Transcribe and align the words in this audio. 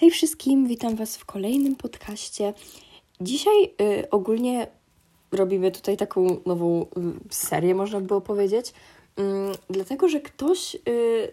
Hej 0.00 0.10
wszystkim, 0.10 0.66
witam 0.66 0.96
Was 0.96 1.16
w 1.16 1.24
kolejnym 1.24 1.76
podcaście. 1.76 2.52
Dzisiaj 3.20 3.64
y, 3.64 4.10
ogólnie 4.10 4.66
robimy 5.32 5.70
tutaj 5.70 5.96
taką 5.96 6.40
nową 6.46 6.82
y, 6.82 6.86
serię, 7.30 7.74
można 7.74 8.00
by 8.00 8.06
było 8.06 8.20
powiedzieć, 8.20 8.68
y, 8.68 9.22
dlatego 9.70 10.08
że 10.08 10.20
ktoś 10.20 10.74
y, 10.74 10.78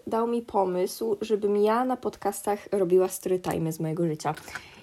dał 0.07 0.27
mi 0.27 0.41
pomysł, 0.41 1.17
żebym 1.21 1.57
ja 1.57 1.85
na 1.85 1.97
podcastach 1.97 2.67
robiła 2.71 3.09
storytime 3.09 3.71
z 3.71 3.79
mojego 3.79 4.07
życia. 4.07 4.36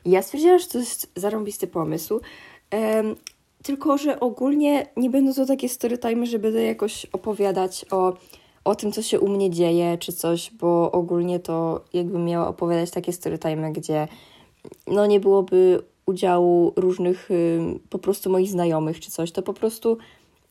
I 0.05 0.11
ja 0.11 0.23
stwierdziłam, 0.23 0.59
że 0.59 0.67
to 0.67 0.79
jest 0.79 1.13
zarąbisty 1.17 1.67
pomysł, 1.67 2.21
tylko 3.63 3.99
że 3.99 4.21
ogólnie 4.21 4.87
nie 4.97 5.11
będą 5.11 5.35
to 5.35 5.47
takie 5.47 5.69
storytime, 5.69 6.27
że 6.27 6.39
będę 6.39 6.63
jakoś 6.63 7.07
opowiadać 7.07 7.85
o 7.91 8.17
o 8.65 8.75
tym, 8.75 8.93
co 8.93 9.03
się 9.03 9.21
u 9.21 9.29
mnie 9.29 9.51
dzieje, 9.51 9.99
czy 9.99 10.13
coś, 10.13 10.51
bo 10.51 10.93
ogólnie 10.93 11.41
to 11.41 11.85
jakbym 11.93 12.25
miała 12.25 12.49
opowiadać 12.49 12.91
takie 12.91 13.13
storytime, 13.13 13.73
gdzie 13.73 14.09
no 14.87 15.07
nie 15.07 15.21
byłoby 15.21 15.83
udziału 16.07 16.73
różnych 16.77 17.29
po 17.91 17.99
prostu 17.99 18.31
moich 18.31 18.51
znajomych, 18.51 19.01
czy 19.01 19.11
coś, 19.11 19.33
to 19.33 19.43
po 19.43 19.55
prostu 19.55 19.99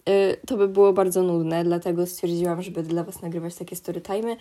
y, 0.10 0.38
to 0.48 0.58
by 0.58 0.68
było 0.68 0.94
bardzo 0.94 1.24
nudne, 1.24 1.64
dlatego 1.64 2.06
stwierdziłam, 2.06 2.62
że 2.62 2.72
będę 2.72 2.90
dla 2.90 3.04
Was 3.04 3.22
nagrywać 3.22 3.56
takie 3.56 3.76
storytime, 3.76 4.36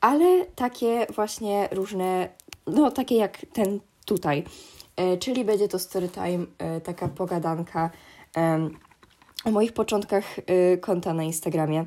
ale 0.00 0.46
takie 0.54 1.06
właśnie 1.14 1.68
różne, 1.72 2.28
no 2.66 2.90
takie 2.90 3.16
jak 3.16 3.46
ten 3.52 3.80
tutaj, 4.04 4.44
y, 5.14 5.18
czyli 5.18 5.44
będzie 5.44 5.68
to 5.68 5.78
storytime, 5.78 6.46
y, 6.76 6.80
taka 6.80 7.08
pogadanka 7.08 7.90
o 9.44 9.50
moich 9.50 9.72
początkach 9.72 10.24
konta 10.80 11.14
na 11.14 11.22
Instagramie. 11.22 11.84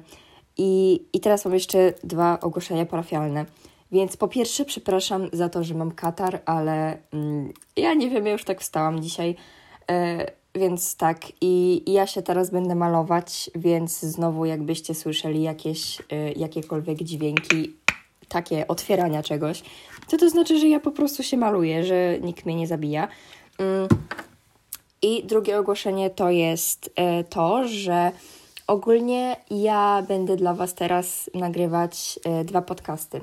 I, 0.63 1.01
I 1.13 1.20
teraz 1.20 1.45
mam 1.45 1.53
jeszcze 1.53 1.93
dwa 2.03 2.39
ogłoszenia 2.39 2.85
parafialne. 2.85 3.45
Więc 3.91 4.17
po 4.17 4.27
pierwsze, 4.27 4.65
przepraszam 4.65 5.29
za 5.34 5.49
to, 5.49 5.63
że 5.63 5.73
mam 5.73 5.91
katar, 5.91 6.41
ale 6.45 6.97
mm, 7.13 7.53
ja 7.75 7.93
nie 7.93 8.09
wiem, 8.09 8.25
ja 8.25 8.31
już 8.31 8.43
tak 8.43 8.61
wstałam 8.61 9.01
dzisiaj. 9.01 9.35
E, 9.91 10.26
więc 10.55 10.95
tak, 10.95 11.18
i, 11.41 11.84
i 11.85 11.93
ja 11.93 12.07
się 12.07 12.21
teraz 12.21 12.49
będę 12.49 12.76
malować, 12.76 13.51
więc 13.55 13.99
znowu, 13.99 14.45
jakbyście 14.45 14.95
słyszeli 14.95 15.41
jakieś, 15.41 15.99
e, 15.99 16.31
jakiekolwiek 16.31 16.98
dźwięki, 17.03 17.73
takie 18.27 18.68
otwierania 18.68 19.23
czegoś, 19.23 19.63
to 20.09 20.18
to 20.18 20.29
znaczy, 20.29 20.59
że 20.59 20.68
ja 20.68 20.79
po 20.79 20.91
prostu 20.91 21.23
się 21.23 21.37
maluję, 21.37 21.84
że 21.84 22.20
nikt 22.20 22.46
mnie 22.46 22.55
nie 22.55 22.68
zabija. 22.68 23.07
Mm. 23.57 23.87
I 25.01 25.23
drugie 25.23 25.59
ogłoszenie 25.59 26.09
to 26.09 26.29
jest 26.29 26.91
e, 26.96 27.23
to, 27.23 27.68
że 27.68 28.12
Ogólnie 28.67 29.35
ja 29.51 30.04
będę 30.07 30.35
dla 30.35 30.54
Was 30.54 30.73
teraz 30.73 31.29
nagrywać 31.34 32.20
e, 32.26 32.43
dwa 32.43 32.62
podcasty. 32.62 33.21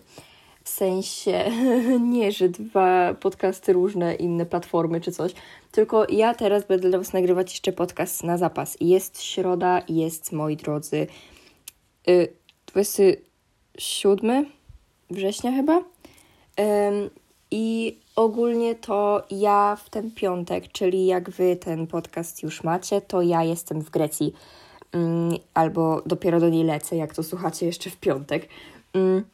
W 0.64 0.68
sensie 0.68 1.50
nie, 2.12 2.32
że 2.32 2.48
dwa 2.48 3.14
podcasty 3.14 3.72
różne, 3.72 4.14
inne 4.14 4.46
platformy 4.46 5.00
czy 5.00 5.12
coś, 5.12 5.32
tylko 5.72 6.06
ja 6.10 6.34
teraz 6.34 6.66
będę 6.66 6.88
dla 6.88 6.98
Was 6.98 7.12
nagrywać 7.12 7.52
jeszcze 7.52 7.72
podcast 7.72 8.24
na 8.24 8.38
zapas. 8.38 8.76
Jest 8.80 9.22
środa, 9.22 9.82
jest 9.88 10.32
moi 10.32 10.56
drodzy, 10.56 11.06
y, 12.08 12.32
27 12.66 14.46
września 15.10 15.52
chyba. 15.52 15.82
I 17.50 17.98
ogólnie 18.16 18.74
to 18.74 19.22
ja 19.30 19.76
w 19.84 19.90
ten 19.90 20.10
piątek, 20.10 20.72
czyli 20.72 21.06
jak 21.06 21.30
Wy 21.30 21.56
ten 21.56 21.86
podcast 21.86 22.42
już 22.42 22.64
macie, 22.64 23.00
to 23.00 23.22
ja 23.22 23.44
jestem 23.44 23.80
w 23.80 23.90
Grecji 23.90 24.32
albo 25.54 26.02
dopiero 26.06 26.40
do 26.40 26.48
niej 26.48 26.64
lecę, 26.64 26.96
jak 26.96 27.14
to 27.14 27.22
słuchacie 27.22 27.66
jeszcze 27.66 27.90
w 27.90 27.96
piątek. 27.96 28.48
Mm, 28.94 29.24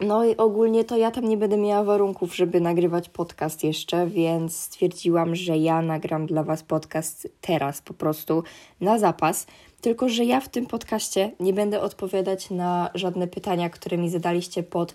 no 0.00 0.24
i 0.24 0.36
ogólnie 0.36 0.84
to 0.84 0.96
ja 0.96 1.10
tam 1.10 1.28
nie 1.28 1.36
będę 1.36 1.56
miała 1.56 1.84
warunków, 1.84 2.36
żeby 2.36 2.60
nagrywać 2.60 3.08
podcast 3.08 3.64
jeszcze, 3.64 4.06
więc 4.06 4.56
stwierdziłam, 4.56 5.36
że 5.36 5.58
ja 5.58 5.82
nagram 5.82 6.26
dla 6.26 6.42
Was 6.42 6.62
podcast 6.62 7.28
teraz 7.40 7.82
po 7.82 7.94
prostu 7.94 8.42
na 8.80 8.98
zapas. 8.98 9.46
Tylko, 9.80 10.08
że 10.08 10.24
ja 10.24 10.40
w 10.40 10.48
tym 10.48 10.66
podcaście 10.66 11.32
nie 11.40 11.52
będę 11.52 11.80
odpowiadać 11.80 12.50
na 12.50 12.90
żadne 12.94 13.28
pytania, 13.28 13.70
które 13.70 13.98
mi 13.98 14.10
zadaliście 14.10 14.62
pod. 14.62 14.94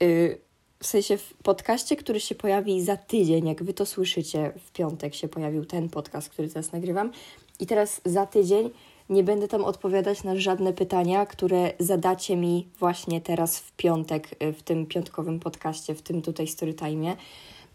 Yy, 0.00 0.38
w 0.82 0.86
sensie 0.86 1.16
w 1.16 1.34
podcaście, 1.34 1.96
który 1.96 2.20
się 2.20 2.34
pojawi 2.34 2.82
za 2.82 2.96
tydzień, 2.96 3.48
jak 3.48 3.62
Wy 3.62 3.74
to 3.74 3.86
słyszycie, 3.86 4.52
w 4.64 4.72
piątek 4.72 5.14
się 5.14 5.28
pojawił 5.28 5.64
ten 5.64 5.88
podcast, 5.88 6.28
który 6.28 6.48
teraz 6.48 6.72
nagrywam. 6.72 7.12
I 7.60 7.66
teraz 7.66 8.00
za 8.04 8.26
tydzień 8.26 8.70
nie 9.10 9.24
będę 9.24 9.48
tam 9.48 9.64
odpowiadać 9.64 10.24
na 10.24 10.36
żadne 10.36 10.72
pytania, 10.72 11.26
które 11.26 11.72
zadacie 11.78 12.36
mi 12.36 12.68
właśnie 12.78 13.20
teraz 13.20 13.58
w 13.58 13.72
piątek, 13.72 14.36
y, 14.42 14.52
w 14.52 14.62
tym 14.62 14.86
piątkowym 14.86 15.40
podcaście, 15.40 15.94
w 15.94 16.02
tym 16.02 16.22
tutaj 16.22 16.46
storytime, 16.46 17.16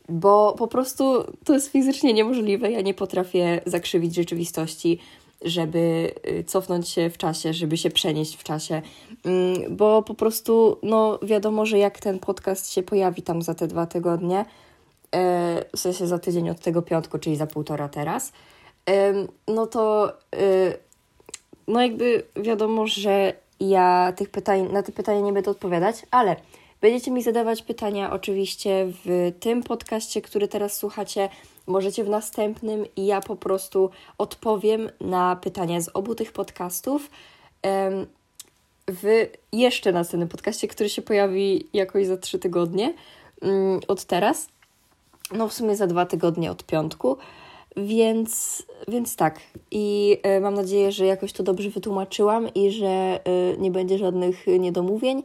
bo 0.09 0.55
po 0.57 0.67
prostu 0.67 1.23
to 1.43 1.53
jest 1.53 1.71
fizycznie 1.71 2.13
niemożliwe. 2.13 2.71
Ja 2.71 2.81
nie 2.81 2.93
potrafię 2.93 3.61
zakrzywić 3.65 4.15
rzeczywistości, 4.15 4.99
żeby 5.41 6.11
y, 6.27 6.43
cofnąć 6.43 6.89
się 6.89 7.09
w 7.09 7.17
czasie, 7.17 7.53
żeby 7.53 7.77
się 7.77 7.89
przenieść 7.89 8.35
w 8.35 8.43
czasie, 8.43 8.81
mm, 9.25 9.75
bo 9.75 10.03
po 10.03 10.13
prostu, 10.13 10.77
no 10.83 11.19
wiadomo, 11.23 11.65
że 11.65 11.77
jak 11.77 11.99
ten 11.99 12.19
podcast 12.19 12.73
się 12.73 12.83
pojawi 12.83 13.21
tam 13.21 13.41
za 13.41 13.55
te 13.55 13.67
dwa 13.67 13.85
tygodnie, 13.85 14.39
y, 14.41 14.45
w 15.75 15.79
sensie 15.79 16.07
za 16.07 16.19
tydzień 16.19 16.49
od 16.49 16.59
tego 16.59 16.81
piątku, 16.81 17.19
czyli 17.19 17.35
za 17.35 17.47
półtora 17.47 17.89
teraz, 17.89 18.31
no 19.47 19.67
to 19.67 20.13
no 21.67 21.81
jakby 21.81 22.23
wiadomo, 22.35 22.87
że 22.87 23.33
ja 23.59 24.13
tych 24.15 24.29
pytań, 24.29 24.71
na 24.71 24.83
te 24.83 24.91
pytania 24.91 25.19
nie 25.19 25.33
będę 25.33 25.51
odpowiadać, 25.51 25.95
ale 26.11 26.35
będziecie 26.81 27.11
mi 27.11 27.23
zadawać 27.23 27.61
pytania 27.61 28.11
oczywiście 28.11 28.87
w 29.05 29.31
tym 29.39 29.63
podcaście, 29.63 30.21
który 30.21 30.47
teraz 30.47 30.77
słuchacie, 30.77 31.29
możecie 31.67 32.03
w 32.03 32.09
następnym 32.09 32.85
i 32.95 33.05
ja 33.05 33.21
po 33.21 33.35
prostu 33.35 33.89
odpowiem 34.17 34.89
na 35.01 35.35
pytania 35.35 35.81
z 35.81 35.89
obu 35.93 36.15
tych 36.15 36.31
podcastów 36.31 37.09
w 38.87 39.27
jeszcze 39.51 39.91
następnym 39.91 40.29
podcaście, 40.29 40.67
który 40.67 40.89
się 40.89 41.01
pojawi 41.01 41.67
jakoś 41.73 42.05
za 42.05 42.17
trzy 42.17 42.39
tygodnie 42.39 42.93
mm, 43.41 43.79
od 43.87 44.05
teraz. 44.05 44.47
No 45.31 45.47
w 45.47 45.53
sumie 45.53 45.75
za 45.75 45.87
dwa 45.87 46.05
tygodnie 46.05 46.51
od 46.51 46.63
piątku. 46.63 47.17
Więc, 47.77 48.63
więc 48.87 49.15
tak. 49.15 49.39
I 49.71 50.17
y, 50.37 50.41
mam 50.41 50.53
nadzieję, 50.53 50.91
że 50.91 51.05
jakoś 51.05 51.33
to 51.33 51.43
dobrze 51.43 51.69
wytłumaczyłam 51.69 52.53
i 52.53 52.71
że 52.71 53.19
y, 53.53 53.57
nie 53.57 53.71
będzie 53.71 53.97
żadnych 53.97 54.47
niedomówień. 54.59 55.23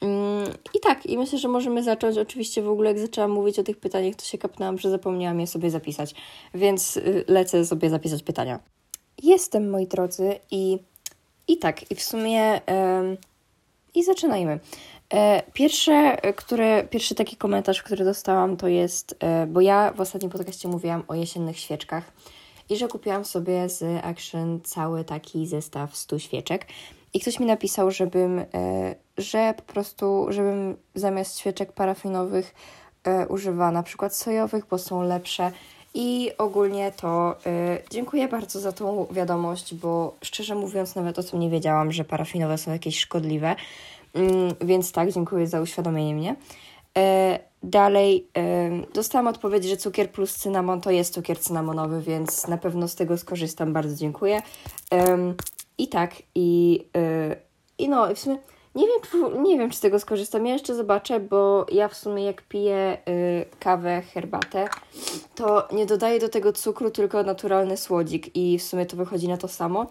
Mm, 0.00 0.48
I 0.74 0.80
tak, 0.80 1.06
i 1.06 1.18
myślę, 1.18 1.38
że 1.38 1.48
możemy 1.48 1.82
zacząć. 1.82 2.18
Oczywiście 2.18 2.62
w 2.62 2.68
ogóle, 2.68 2.90
jak 2.90 2.98
zaczęłam 2.98 3.30
mówić 3.30 3.58
o 3.58 3.62
tych 3.62 3.76
pytaniach, 3.76 4.14
to 4.14 4.24
się 4.24 4.38
kapnęłam, 4.38 4.78
że 4.78 4.90
zapomniałam 4.90 5.40
je 5.40 5.46
sobie 5.46 5.70
zapisać, 5.70 6.14
więc 6.54 6.96
y, 6.96 7.24
lecę 7.28 7.64
sobie 7.64 7.90
zapisać 7.90 8.22
pytania. 8.22 8.60
Jestem, 9.22 9.70
moi 9.70 9.86
drodzy, 9.86 10.34
i, 10.50 10.78
i 11.48 11.58
tak, 11.58 11.90
i 11.90 11.94
w 11.94 12.02
sumie. 12.02 12.60
I 13.94 14.04
zaczynajmy. 14.04 14.60
E, 15.12 15.42
pierwsze, 15.52 15.92
e, 15.92 16.32
które, 16.32 16.84
pierwszy 16.84 17.14
taki 17.14 17.36
komentarz, 17.36 17.82
który 17.82 18.04
dostałam, 18.04 18.56
to 18.56 18.68
jest, 18.68 19.16
e, 19.20 19.46
bo 19.46 19.60
ja 19.60 19.92
w 19.92 20.00
ostatnim 20.00 20.30
podcaście 20.30 20.68
mówiłam 20.68 21.02
o 21.08 21.14
jesiennych 21.14 21.58
świeczkach 21.58 22.12
i 22.68 22.76
że 22.76 22.88
kupiłam 22.88 23.24
sobie 23.24 23.68
z 23.68 24.04
Action 24.04 24.60
cały 24.64 25.04
taki 25.04 25.46
zestaw 25.46 25.96
100 25.96 26.18
świeczek. 26.18 26.66
I 27.14 27.20
ktoś 27.20 27.40
mi 27.40 27.46
napisał, 27.46 27.90
żebym, 27.90 28.44
że 29.18 29.54
po 29.56 29.62
prostu, 29.62 30.26
żebym 30.28 30.76
zamiast 30.94 31.38
świeczek 31.38 31.72
parafinowych 31.72 32.54
używa 33.28 33.70
na 33.70 33.82
przykład 33.82 34.16
sojowych, 34.16 34.66
bo 34.70 34.78
są 34.78 35.02
lepsze. 35.02 35.52
I 35.94 36.30
ogólnie 36.38 36.92
to 36.92 37.36
dziękuję 37.90 38.28
bardzo 38.28 38.60
za 38.60 38.72
tą 38.72 39.06
wiadomość, 39.10 39.74
bo 39.74 40.16
szczerze 40.22 40.54
mówiąc, 40.54 40.94
nawet 40.94 41.18
o 41.18 41.22
tym 41.22 41.40
nie 41.40 41.50
wiedziałam, 41.50 41.92
że 41.92 42.04
parafinowe 42.04 42.58
są 42.58 42.72
jakieś 42.72 42.98
szkodliwe. 42.98 43.56
Mm, 44.14 44.54
więc 44.60 44.92
tak, 44.92 45.12
dziękuję 45.12 45.46
za 45.46 45.60
uświadomienie 45.60 46.14
mnie. 46.14 46.36
E, 46.98 47.38
dalej 47.62 48.28
e, 48.36 48.70
dostałam 48.94 49.26
odpowiedź, 49.26 49.64
że 49.64 49.76
cukier 49.76 50.10
plus 50.10 50.34
cynamon 50.34 50.80
to 50.80 50.90
jest 50.90 51.14
cukier 51.14 51.38
cynamonowy, 51.38 52.02
więc 52.02 52.48
na 52.48 52.58
pewno 52.58 52.88
z 52.88 52.94
tego 52.94 53.18
skorzystam. 53.18 53.72
Bardzo 53.72 53.96
dziękuję. 53.96 54.42
I 55.78 55.88
tak, 55.88 56.14
i, 56.34 56.80
e, 56.96 57.36
i 57.78 57.88
no, 57.88 58.14
w 58.14 58.18
sumie 58.18 58.38
nie 58.74 58.86
wiem, 58.86 59.42
nie 59.42 59.58
wiem, 59.58 59.70
czy 59.70 59.76
z 59.76 59.80
tego 59.80 60.00
skorzystam. 60.00 60.46
Ja 60.46 60.52
jeszcze 60.52 60.74
zobaczę, 60.74 61.20
bo 61.20 61.66
ja 61.72 61.88
w 61.88 61.94
sumie 61.94 62.24
jak 62.24 62.42
piję 62.42 62.76
e, 62.76 62.98
kawę, 63.60 64.02
herbatę, 64.14 64.68
to 65.34 65.68
nie 65.72 65.86
dodaję 65.86 66.20
do 66.20 66.28
tego 66.28 66.52
cukru, 66.52 66.90
tylko 66.90 67.22
naturalny 67.22 67.76
słodzik 67.76 68.36
i 68.36 68.58
w 68.58 68.62
sumie 68.62 68.86
to 68.86 68.96
wychodzi 68.96 69.28
na 69.28 69.36
to 69.36 69.48
samo. 69.48 69.86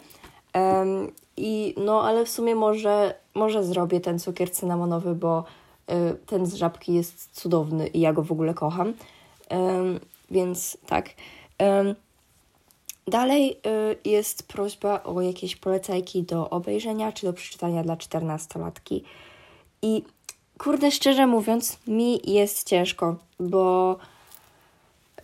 Um, 0.54 1.12
I 1.38 1.76
no, 1.78 2.04
ale 2.04 2.26
w 2.26 2.30
sumie 2.30 2.56
może, 2.56 3.16
może 3.34 3.64
zrobię 3.64 4.00
ten 4.00 4.20
cukier 4.20 4.52
cynamonowy, 4.52 5.16
bo 5.16 5.44
y, 5.92 6.16
ten 6.26 6.46
z 6.46 6.54
żabki 6.54 6.94
jest 6.94 7.30
cudowny 7.32 7.88
i 7.88 8.00
ja 8.00 8.14
go 8.14 8.24
w 8.24 8.32
ogóle 8.32 8.54
kocham. 8.54 8.94
Um, 9.50 10.00
więc 10.32 10.78
tak. 10.86 11.10
Um, 11.60 11.96
dalej 13.08 13.58
y, 14.06 14.10
jest 14.10 14.48
prośba 14.48 15.04
o 15.04 15.22
jakieś 15.22 15.56
polecajki 15.56 16.24
do 16.24 16.50
obejrzenia 16.50 17.12
czy 17.12 17.26
do 17.26 17.34
przeczytania 17.34 17.84
dla 17.84 17.98
czternastolatki. 17.98 19.04
I 19.82 20.04
kurde, 20.58 20.92
szczerze 20.92 21.28
mówiąc, 21.28 21.78
mi 21.88 22.32
jest 22.32 22.68
ciężko, 22.68 23.16
bo 23.40 23.98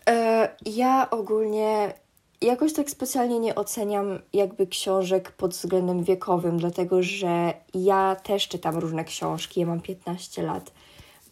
e, 0.10 0.50
ja 0.66 1.10
ogólnie 1.10 1.94
jakoś 2.42 2.74
tak 2.74 2.90
specjalnie 2.90 3.40
nie 3.40 3.56
oceniam 3.56 4.20
jakby 4.34 4.68
książek 4.68 5.32
pod 5.32 5.52
względem 5.52 6.04
wiekowym, 6.04 6.58
dlatego 6.58 7.04
że 7.04 7.54
ja 7.74 8.16
też 8.16 8.48
czytam 8.48 8.78
różne 8.78 9.06
książki, 9.06 9.60
ja 9.60 9.66
mam 9.66 9.82
15 9.82 10.44
lat. 10.44 10.72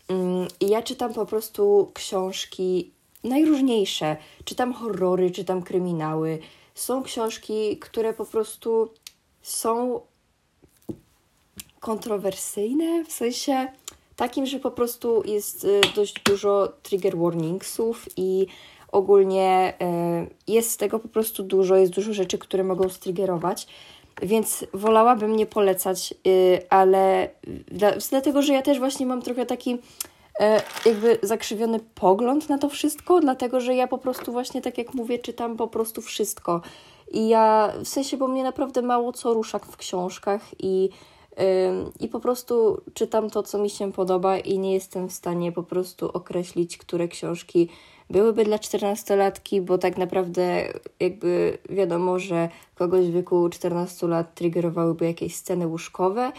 Mm, 0.07 0.47
I 0.59 0.67
ja 0.67 0.81
czytam 0.81 1.13
po 1.13 1.25
prostu 1.25 1.91
książki 1.93 2.91
najróżniejsze. 3.23 4.17
Czytam 4.45 4.73
horrory, 4.73 5.31
czytam 5.31 5.61
kryminały. 5.61 6.39
Są 6.75 7.03
książki, 7.03 7.77
które 7.77 8.13
po 8.13 8.25
prostu 8.25 8.89
są 9.41 10.01
kontrowersyjne, 11.79 13.05
w 13.05 13.11
sensie 13.11 13.67
takim, 14.15 14.45
że 14.45 14.59
po 14.59 14.71
prostu 14.71 15.23
jest 15.25 15.63
y, 15.63 15.81
dość 15.95 16.15
dużo 16.25 16.73
trigger 16.83 17.17
warningsów 17.17 18.05
i 18.17 18.47
ogólnie 18.95 19.73
y, 20.47 20.51
jest 20.53 20.79
tego 20.79 20.99
po 20.99 21.07
prostu 21.07 21.43
dużo, 21.43 21.75
jest 21.75 21.91
dużo 21.93 22.13
rzeczy, 22.13 22.37
które 22.37 22.63
mogą 22.63 22.89
striggerować, 22.89 23.67
więc 24.21 24.65
wolałabym 24.73 25.35
nie 25.35 25.45
polecać, 25.45 26.13
y, 26.27 26.59
ale 26.69 27.29
dlatego, 28.09 28.41
że 28.41 28.53
ja 28.53 28.61
też 28.61 28.79
właśnie 28.79 29.05
mam 29.05 29.21
trochę 29.21 29.45
taki 29.45 29.77
jakby 30.85 31.17
zakrzywiony 31.23 31.79
pogląd 31.95 32.49
na 32.49 32.57
to 32.57 32.69
wszystko, 32.69 33.19
dlatego 33.19 33.61
że 33.61 33.75
ja 33.75 33.87
po 33.87 33.97
prostu 33.97 34.31
właśnie, 34.31 34.61
tak 34.61 34.77
jak 34.77 34.93
mówię, 34.93 35.19
czytam 35.19 35.57
po 35.57 35.67
prostu 35.67 36.01
wszystko. 36.01 36.61
I 37.11 37.27
ja, 37.27 37.73
w 37.83 37.87
sensie, 37.87 38.17
bo 38.17 38.27
mnie 38.27 38.43
naprawdę 38.43 38.81
mało 38.81 39.13
co 39.13 39.33
rusza 39.33 39.59
w 39.59 39.77
książkach 39.77 40.41
i 40.59 40.89
i 41.99 42.07
po 42.07 42.19
prostu 42.19 42.81
czytam 42.93 43.29
to, 43.29 43.43
co 43.43 43.57
mi 43.57 43.69
się 43.69 43.91
podoba, 43.91 44.37
i 44.37 44.59
nie 44.59 44.73
jestem 44.73 45.09
w 45.09 45.13
stanie 45.13 45.51
po 45.51 45.63
prostu 45.63 46.09
określić, 46.11 46.77
które 46.77 47.07
książki 47.07 47.69
byłyby 48.09 48.45
dla 48.45 48.59
czternastolatki, 48.59 49.61
bo 49.61 49.77
tak 49.77 49.97
naprawdę 49.97 50.73
jakby 50.99 51.57
wiadomo, 51.69 52.19
że 52.19 52.49
kogoś 52.75 53.05
w 53.05 53.13
wieku 53.13 53.49
14 53.49 54.07
lat 54.07 54.35
triggerowałyby 54.35 55.05
jakieś 55.05 55.35
sceny 55.35 55.67
łóżkowe, 55.67 56.31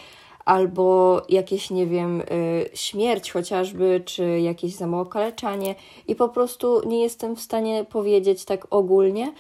albo 0.47 1.23
jakieś, 1.29 1.71
nie 1.71 1.87
wiem, 1.87 2.21
y, 2.21 2.25
śmierć 2.75 3.33
chociażby, 3.33 4.03
czy 4.05 4.41
jakieś 4.41 4.75
zamookaleczanie 4.75 5.75
i 6.09 6.15
po 6.15 6.29
prostu 6.29 6.89
nie 6.89 7.03
jestem 7.03 7.37
w 7.37 7.41
stanie 7.41 7.85
powiedzieć 7.85 8.45
tak 8.45 8.67
ogólnie, 8.71 9.33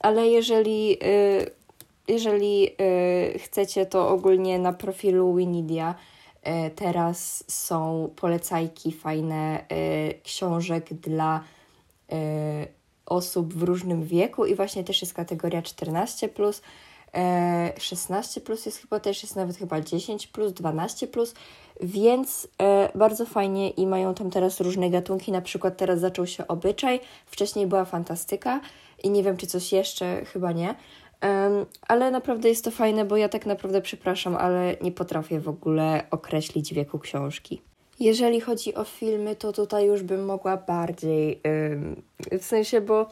ale 0.00 0.28
jeżeli 0.28 0.92
y, 0.92 1.50
jeżeli 2.08 2.68
y, 2.68 3.38
chcecie, 3.38 3.86
to 3.86 4.08
ogólnie 4.08 4.58
na 4.58 4.72
profilu 4.72 5.34
Winidia 5.34 5.94
teraz 6.76 7.44
są 7.48 8.10
polecajki 8.16 8.92
fajne 8.92 9.64
książek 10.22 10.94
dla 10.94 11.40
osób 13.06 13.54
w 13.54 13.62
różnym 13.62 14.04
wieku 14.04 14.46
i 14.46 14.54
właśnie 14.54 14.84
też 14.84 15.00
jest 15.00 15.14
kategoria 15.14 15.62
14 15.62 16.28
plus. 16.28 16.62
16 17.78 18.40
y, 18.40 18.44
plus 18.44 18.66
jest 18.66 18.78
chyba 18.78 19.00
też, 19.00 19.22
jest 19.22 19.36
nawet 19.36 19.56
chyba 19.56 19.80
10 19.80 20.26
plus, 20.26 20.52
12 20.52 21.06
plus, 21.06 21.34
więc 21.80 22.44
y, 22.44 22.48
bardzo 22.98 23.26
fajnie 23.26 23.70
i 23.70 23.86
mają 23.86 24.14
tam 24.14 24.30
teraz 24.30 24.60
różne 24.60 24.90
gatunki. 24.90 25.32
Na 25.32 25.40
przykład 25.40 25.76
teraz 25.76 26.00
zaczął 26.00 26.26
się 26.26 26.46
obyczaj, 26.46 27.00
wcześniej 27.26 27.66
była 27.66 27.84
fantastyka 27.84 28.60
i 29.02 29.10
nie 29.10 29.22
wiem 29.22 29.36
czy 29.36 29.46
coś 29.46 29.72
jeszcze, 29.72 30.24
chyba 30.24 30.52
nie. 30.52 30.74
Ale 31.88 32.10
naprawdę 32.10 32.48
jest 32.48 32.64
to 32.64 32.70
fajne, 32.70 33.04
bo 33.04 33.16
ja 33.16 33.28
tak 33.28 33.46
naprawdę 33.46 33.82
przepraszam, 33.82 34.36
ale 34.36 34.76
nie 34.80 34.92
potrafię 34.92 35.40
w 35.40 35.48
ogóle 35.48 36.06
określić 36.10 36.74
wieku 36.74 36.98
książki. 36.98 37.62
Jeżeli 38.00 38.40
chodzi 38.40 38.74
o 38.74 38.84
filmy, 38.84 39.36
to 39.36 39.52
tutaj 39.52 39.86
już 39.86 40.02
bym 40.02 40.24
mogła 40.24 40.56
bardziej, 40.56 41.40
um, 41.70 42.02
w 42.40 42.44
sensie, 42.44 42.80
bo 42.80 43.10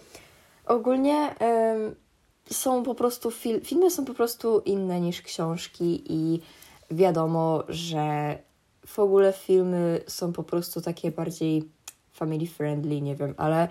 ogólnie 0.66 1.34
um, 1.40 1.94
są 2.50 2.82
po 2.82 2.94
prostu, 2.94 3.30
fil 3.30 3.60
filmy 3.60 3.90
są 3.90 4.04
po 4.04 4.14
prostu 4.14 4.62
inne 4.64 5.00
niż 5.00 5.22
książki 5.22 6.02
i 6.08 6.40
wiadomo, 6.90 7.64
że 7.68 8.38
w 8.86 8.98
ogóle 8.98 9.32
filmy 9.32 10.00
są 10.06 10.32
po 10.32 10.42
prostu 10.42 10.80
takie 10.80 11.10
bardziej 11.10 11.68
family 12.12 12.46
friendly, 12.46 13.00
nie 13.00 13.16
wiem, 13.16 13.34
ale 13.36 13.68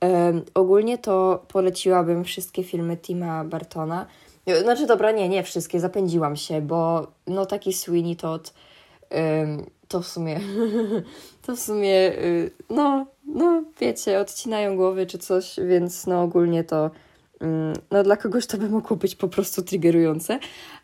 Um, 0.00 0.42
ogólnie 0.54 0.98
to 0.98 1.44
poleciłabym 1.48 2.24
wszystkie 2.24 2.64
filmy 2.64 2.96
Tima 2.96 3.44
Bartona. 3.44 4.06
Znaczy, 4.62 4.86
dobra, 4.86 5.12
nie, 5.12 5.28
nie 5.28 5.42
wszystkie, 5.42 5.80
zapędziłam 5.80 6.36
się, 6.36 6.60
bo 6.60 7.06
no 7.26 7.46
taki 7.46 7.72
Sweeney 7.72 8.16
Todd 8.16 8.54
to 9.94 10.02
w 10.02 10.08
sumie, 10.08 10.40
to 11.46 11.56
w 11.56 11.60
sumie, 11.60 12.12
y, 12.12 12.50
no, 12.70 13.06
no 13.26 13.62
wiecie, 13.80 14.20
odcinają 14.20 14.76
głowy 14.76 15.06
czy 15.06 15.18
coś, 15.18 15.56
więc 15.68 16.06
no 16.06 16.22
ogólnie 16.22 16.64
to, 16.64 16.90
um, 17.40 17.72
no 17.90 18.02
dla 18.02 18.16
kogoś 18.16 18.46
to 18.46 18.58
by 18.58 18.68
mogło 18.68 18.96
być 18.96 19.16
po 19.16 19.28
prostu 19.28 19.62
triggerujące, 19.62 20.38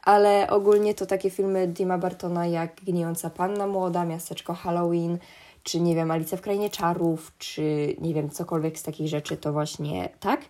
ale 0.04 0.50
ogólnie 0.50 0.94
to 0.94 1.06
takie 1.06 1.30
filmy 1.30 1.72
Tima 1.74 1.98
Bartona 1.98 2.46
jak 2.46 2.74
Gnijąca 2.74 3.30
Panna 3.30 3.66
Młoda, 3.66 4.04
Miasteczko 4.04 4.54
Halloween, 4.54 5.18
czy 5.62 5.80
nie 5.80 5.94
wiem, 5.94 6.10
Alicja 6.10 6.38
w 6.38 6.40
Krainie 6.40 6.70
Czarów, 6.70 7.32
czy 7.38 7.96
nie 8.00 8.14
wiem, 8.14 8.30
cokolwiek 8.30 8.78
z 8.78 8.82
takich 8.82 9.08
rzeczy, 9.08 9.36
to 9.36 9.52
właśnie 9.52 10.08
tak. 10.20 10.40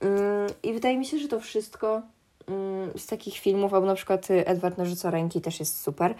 Mm, 0.00 0.46
I 0.62 0.72
wydaje 0.72 0.98
mi 0.98 1.06
się, 1.06 1.18
że 1.18 1.28
to 1.28 1.40
wszystko 1.40 2.02
mm, 2.48 2.90
z 2.96 3.06
takich 3.06 3.34
filmów, 3.38 3.74
albo 3.74 3.86
na 3.86 3.94
przykład 3.94 4.28
Edward 4.30 4.78
Nożyco 4.78 5.10
Ręki 5.10 5.40
też 5.40 5.60
jest 5.60 5.80
super. 5.80 6.14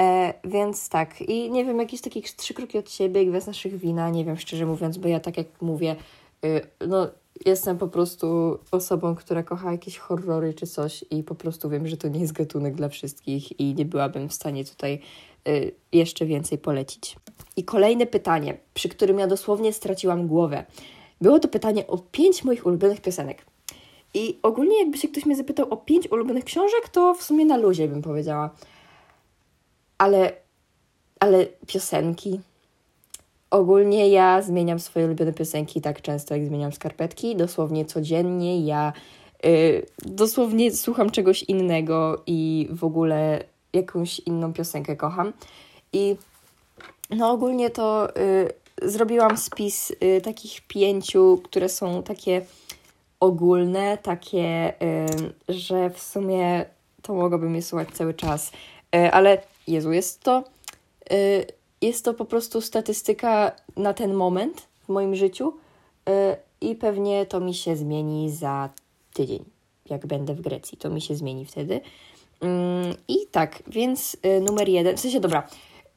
E, 0.00 0.34
więc 0.44 0.88
tak, 0.88 1.20
i 1.20 1.50
nie 1.50 1.64
wiem, 1.64 1.78
jakieś 1.78 2.00
takich 2.00 2.30
trzy 2.30 2.54
kroki 2.54 2.78
od 2.78 2.90
siebie, 2.90 3.26
gwiazd 3.26 3.46
naszych 3.46 3.76
wina, 3.76 4.10
nie 4.10 4.24
wiem, 4.24 4.36
szczerze 4.36 4.66
mówiąc, 4.66 4.98
bo 4.98 5.08
ja 5.08 5.20
tak 5.20 5.36
jak 5.36 5.46
mówię, 5.62 5.96
y, 6.44 6.60
no 6.86 7.08
jestem 7.46 7.78
po 7.78 7.88
prostu 7.88 8.58
osobą, 8.70 9.14
która 9.14 9.42
kocha 9.42 9.72
jakieś 9.72 9.98
horrory 9.98 10.54
czy 10.54 10.66
coś 10.66 11.04
i 11.10 11.22
po 11.22 11.34
prostu 11.34 11.70
wiem, 11.70 11.88
że 11.88 11.96
to 11.96 12.08
nie 12.08 12.20
jest 12.20 12.32
gatunek 12.32 12.74
dla 12.74 12.88
wszystkich 12.88 13.60
i 13.60 13.74
nie 13.74 13.84
byłabym 13.84 14.28
w 14.28 14.34
stanie 14.34 14.64
tutaj 14.64 15.00
y, 15.48 15.72
jeszcze 15.92 16.26
więcej 16.26 16.58
polecić. 16.58 17.16
I 17.56 17.64
kolejne 17.64 18.06
pytanie, 18.06 18.58
przy 18.74 18.88
którym 18.88 19.18
ja 19.18 19.26
dosłownie 19.26 19.72
straciłam 19.72 20.26
głowę. 20.26 20.64
Było 21.20 21.38
to 21.38 21.48
pytanie 21.48 21.86
o 21.86 21.98
pięć 21.98 22.44
moich 22.44 22.66
ulubionych 22.66 23.00
piosenek. 23.00 23.46
I 24.14 24.38
ogólnie 24.42 24.78
jakby 24.78 24.98
się 24.98 25.08
ktoś 25.08 25.26
mnie 25.26 25.36
zapytał 25.36 25.66
o 25.70 25.76
pięć 25.76 26.12
ulubionych 26.12 26.44
książek, 26.44 26.88
to 26.88 27.14
w 27.14 27.22
sumie 27.22 27.44
na 27.44 27.56
luzie 27.56 27.88
bym 27.88 28.02
powiedziała. 28.02 28.50
Ale, 29.98 30.32
ale 31.20 31.46
piosenki. 31.66 32.40
Ogólnie 33.50 34.08
ja 34.08 34.42
zmieniam 34.42 34.78
swoje 34.78 35.06
ulubione 35.06 35.32
piosenki 35.32 35.80
tak 35.80 36.02
często, 36.02 36.34
jak 36.34 36.46
zmieniam 36.46 36.72
skarpetki. 36.72 37.36
Dosłownie 37.36 37.84
codziennie 37.84 38.66
ja 38.66 38.92
yy, 39.44 39.86
dosłownie 39.98 40.72
słucham 40.72 41.10
czegoś 41.10 41.42
innego 41.42 42.22
i 42.26 42.68
w 42.70 42.84
ogóle 42.84 43.44
jakąś 43.72 44.20
inną 44.20 44.52
piosenkę 44.52 44.96
kocham. 44.96 45.32
I 45.92 46.16
no 47.10 47.30
ogólnie 47.30 47.70
to 47.70 48.16
y, 48.16 48.52
zrobiłam 48.82 49.36
spis 49.36 49.90
y, 49.90 50.20
takich 50.20 50.60
pięciu, 50.60 51.40
które 51.44 51.68
są 51.68 52.02
takie 52.02 52.46
ogólne, 53.20 53.98
takie, 53.98 54.74
y, 54.82 55.54
że 55.54 55.90
w 55.90 56.02
sumie 56.02 56.64
to 57.02 57.14
mogłabym 57.14 57.54
je 57.54 57.62
słuchać 57.62 57.88
cały 57.92 58.14
czas. 58.14 58.52
Y, 58.96 59.12
ale 59.12 59.42
Jezu, 59.66 59.92
jest 59.92 60.20
to, 60.20 60.44
y, 61.12 61.46
jest 61.80 62.04
to 62.04 62.14
po 62.14 62.24
prostu 62.24 62.60
statystyka 62.60 63.52
na 63.76 63.94
ten 63.94 64.14
moment 64.14 64.66
w 64.84 64.88
moim 64.88 65.14
życiu 65.14 65.52
y, 66.08 66.12
i 66.60 66.74
pewnie 66.74 67.26
to 67.26 67.40
mi 67.40 67.54
się 67.54 67.76
zmieni 67.76 68.30
za 68.30 68.68
tydzień, 69.14 69.44
jak 69.90 70.06
będę 70.06 70.34
w 70.34 70.40
Grecji. 70.40 70.78
To 70.78 70.90
mi 70.90 71.00
się 71.00 71.14
zmieni 71.14 71.44
wtedy. 71.44 71.80
Mm, 72.40 72.94
I 73.08 73.16
tak, 73.30 73.62
więc 73.66 74.16
numer 74.40 74.68
jeden, 74.68 74.96
w 74.96 75.00
sensie 75.00 75.20
dobra, 75.20 75.48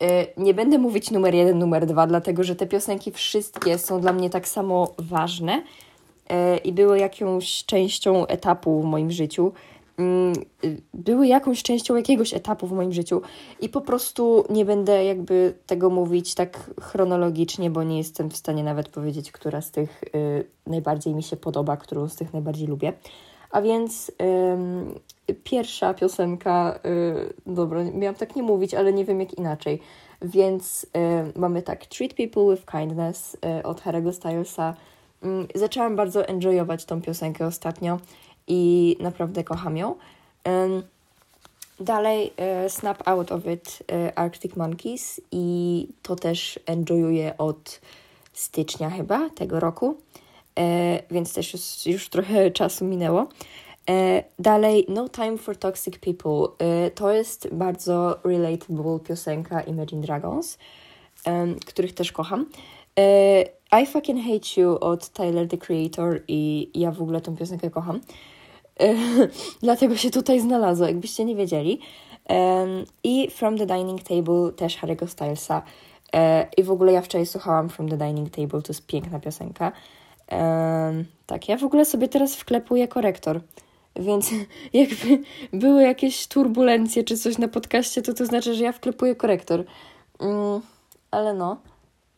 Y, 0.04 0.28
nie 0.38 0.54
będę 0.54 0.78
mówić 0.78 1.12
numer 1.12 1.36
jeden, 1.36 1.60
numer 1.60 1.86
dwa, 1.86 2.08
dlatego 2.08 2.44
że 2.44 2.56
te 2.56 2.68
piosenki 2.68 3.12
wszystkie 3.12 3.78
są 3.78 4.02
dla 4.02 4.14
mnie 4.14 4.30
tak 4.30 4.48
samo 4.48 4.94
ważne 4.98 5.64
y, 6.56 6.58
i 6.58 6.74
były 6.74 7.00
jakąś 7.00 7.66
częścią 7.66 8.28
etapu 8.28 8.82
w 8.82 8.86
moim 8.86 9.12
życiu. 9.12 9.52
Mm, 9.98 10.34
y, 10.64 10.82
były 10.94 11.28
jakąś 11.28 11.64
częścią 11.64 11.96
jakiegoś 11.96 12.34
etapu 12.34 12.68
w 12.68 12.72
moim 12.72 12.94
życiu 12.94 13.22
i 13.62 13.70
po 13.70 13.82
prostu 13.82 14.44
nie 14.50 14.66
będę 14.66 15.06
jakby 15.06 15.54
tego 15.66 15.90
mówić 15.90 16.36
tak 16.36 16.72
chronologicznie, 16.82 17.70
bo 17.70 17.84
nie 17.84 17.98
jestem 17.98 18.30
w 18.30 18.38
stanie 18.38 18.64
nawet 18.64 18.90
powiedzieć, 18.90 19.32
która 19.32 19.62
z 19.62 19.72
tych 19.72 20.02
najbardziej 20.68 21.16
mi 21.16 21.24
się 21.24 21.38
podoba, 21.38 21.78
którą 21.78 22.10
z 22.10 22.16
tych 22.16 22.34
najbardziej 22.34 22.68
lubię. 22.68 22.94
A 23.52 23.62
więc 23.62 24.12
pierwsza 25.44 25.94
piosenka, 25.94 26.80
y, 26.86 27.34
dobra, 27.46 27.84
miałam 27.84 28.16
tak 28.16 28.36
nie 28.36 28.44
mówić, 28.44 28.74
ale 28.74 28.94
nie 28.94 29.06
wiem 29.06 29.20
jak 29.20 29.34
inaczej. 29.34 29.80
Więc 30.22 30.84
y, 30.84 31.40
mamy 31.40 31.62
tak 31.62 31.86
Treat 31.86 32.14
People 32.14 32.56
with 32.56 32.72
Kindness 32.72 33.38
y, 33.60 33.64
od 33.64 33.82
Harry'ego 33.82 34.14
Stylesa. 34.14 34.74
Mm, 35.24 35.48
zaczęłam 35.56 35.96
bardzo 35.96 36.28
enjoyować 36.28 36.86
tą 36.86 37.02
piosenkę 37.02 37.46
ostatnio 37.46 38.00
i 38.48 38.96
naprawdę 39.00 39.44
kocham 39.44 39.78
ją. 39.78 39.96
Dalej 41.80 42.34
e, 42.38 42.70
Snap 42.70 43.08
Out 43.08 43.32
of 43.32 43.48
It 43.48 43.84
e, 43.92 44.20
Arctic 44.20 44.56
Monkeys 44.56 45.22
i 45.32 45.88
to 46.02 46.16
też 46.16 46.60
enjoyuję 46.66 47.38
od 47.38 47.82
stycznia 48.34 48.90
chyba 48.90 49.30
tego 49.30 49.60
roku, 49.60 49.98
e, 50.60 51.00
więc 51.12 51.34
też 51.34 51.54
już, 51.54 51.86
już 51.86 52.10
trochę 52.10 52.52
czasu 52.52 52.86
minęło. 52.86 53.28
Dalej 54.40 54.86
No 54.90 55.10
Time 55.10 55.38
for 55.38 55.58
Toxic 55.58 55.98
People. 55.98 56.68
To 56.96 57.14
jest 57.14 57.48
bardzo 57.52 58.20
relatable 58.24 59.00
piosenka 59.08 59.62
Imagine 59.62 60.02
Dragons, 60.02 60.58
których 61.66 61.94
też 61.94 62.12
kocham. 62.12 62.46
I 63.82 63.86
Fucking 63.86 64.24
Hate 64.24 64.62
You 64.62 64.78
od 64.80 65.10
Tyler, 65.10 65.48
the 65.48 65.58
Creator 65.58 66.22
i 66.28 66.70
ja 66.74 66.92
w 66.92 67.02
ogóle 67.02 67.22
tą 67.22 67.38
piosenkę 67.38 67.70
kocham. 67.70 68.00
Dlatego 69.62 69.98
się 69.98 70.10
tutaj 70.12 70.40
znalazło, 70.40 70.88
jakbyście 70.88 71.26
nie 71.26 71.36
wiedzieli. 71.36 71.80
I 73.04 73.32
From 73.32 73.58
the 73.58 73.66
Dining 73.66 74.04
Table 74.04 74.52
też 74.56 74.78
Harry'ego 74.78 75.08
Stylesa. 75.08 75.62
I 76.58 76.64
w 76.64 76.72
ogóle 76.72 76.92
ja 76.92 77.02
wczoraj 77.02 77.26
słuchałam 77.26 77.70
From 77.70 77.90
the 77.90 77.98
Dining 77.98 78.30
Table, 78.30 78.62
to 78.62 78.68
jest 78.68 78.86
piękna 78.86 79.20
piosenka. 79.20 79.72
Tak, 81.26 81.50
ja 81.50 81.58
w 81.58 81.64
ogóle 81.64 81.86
sobie 81.86 82.08
teraz 82.08 82.36
wklepuję 82.36 82.88
korektor. 82.88 83.42
Więc 83.96 84.32
jakby 84.74 85.24
były 85.54 85.84
jakieś 85.84 86.28
turbulencje 86.28 87.04
czy 87.04 87.18
coś 87.18 87.38
na 87.38 87.48
podcaście, 87.48 88.02
to 88.02 88.14
to 88.14 88.26
znaczy, 88.26 88.54
że 88.54 88.64
ja 88.64 88.72
wklepuję 88.72 89.16
korektor. 89.16 89.64
Mm, 90.20 90.62
ale 91.12 91.34
no. 91.34 91.58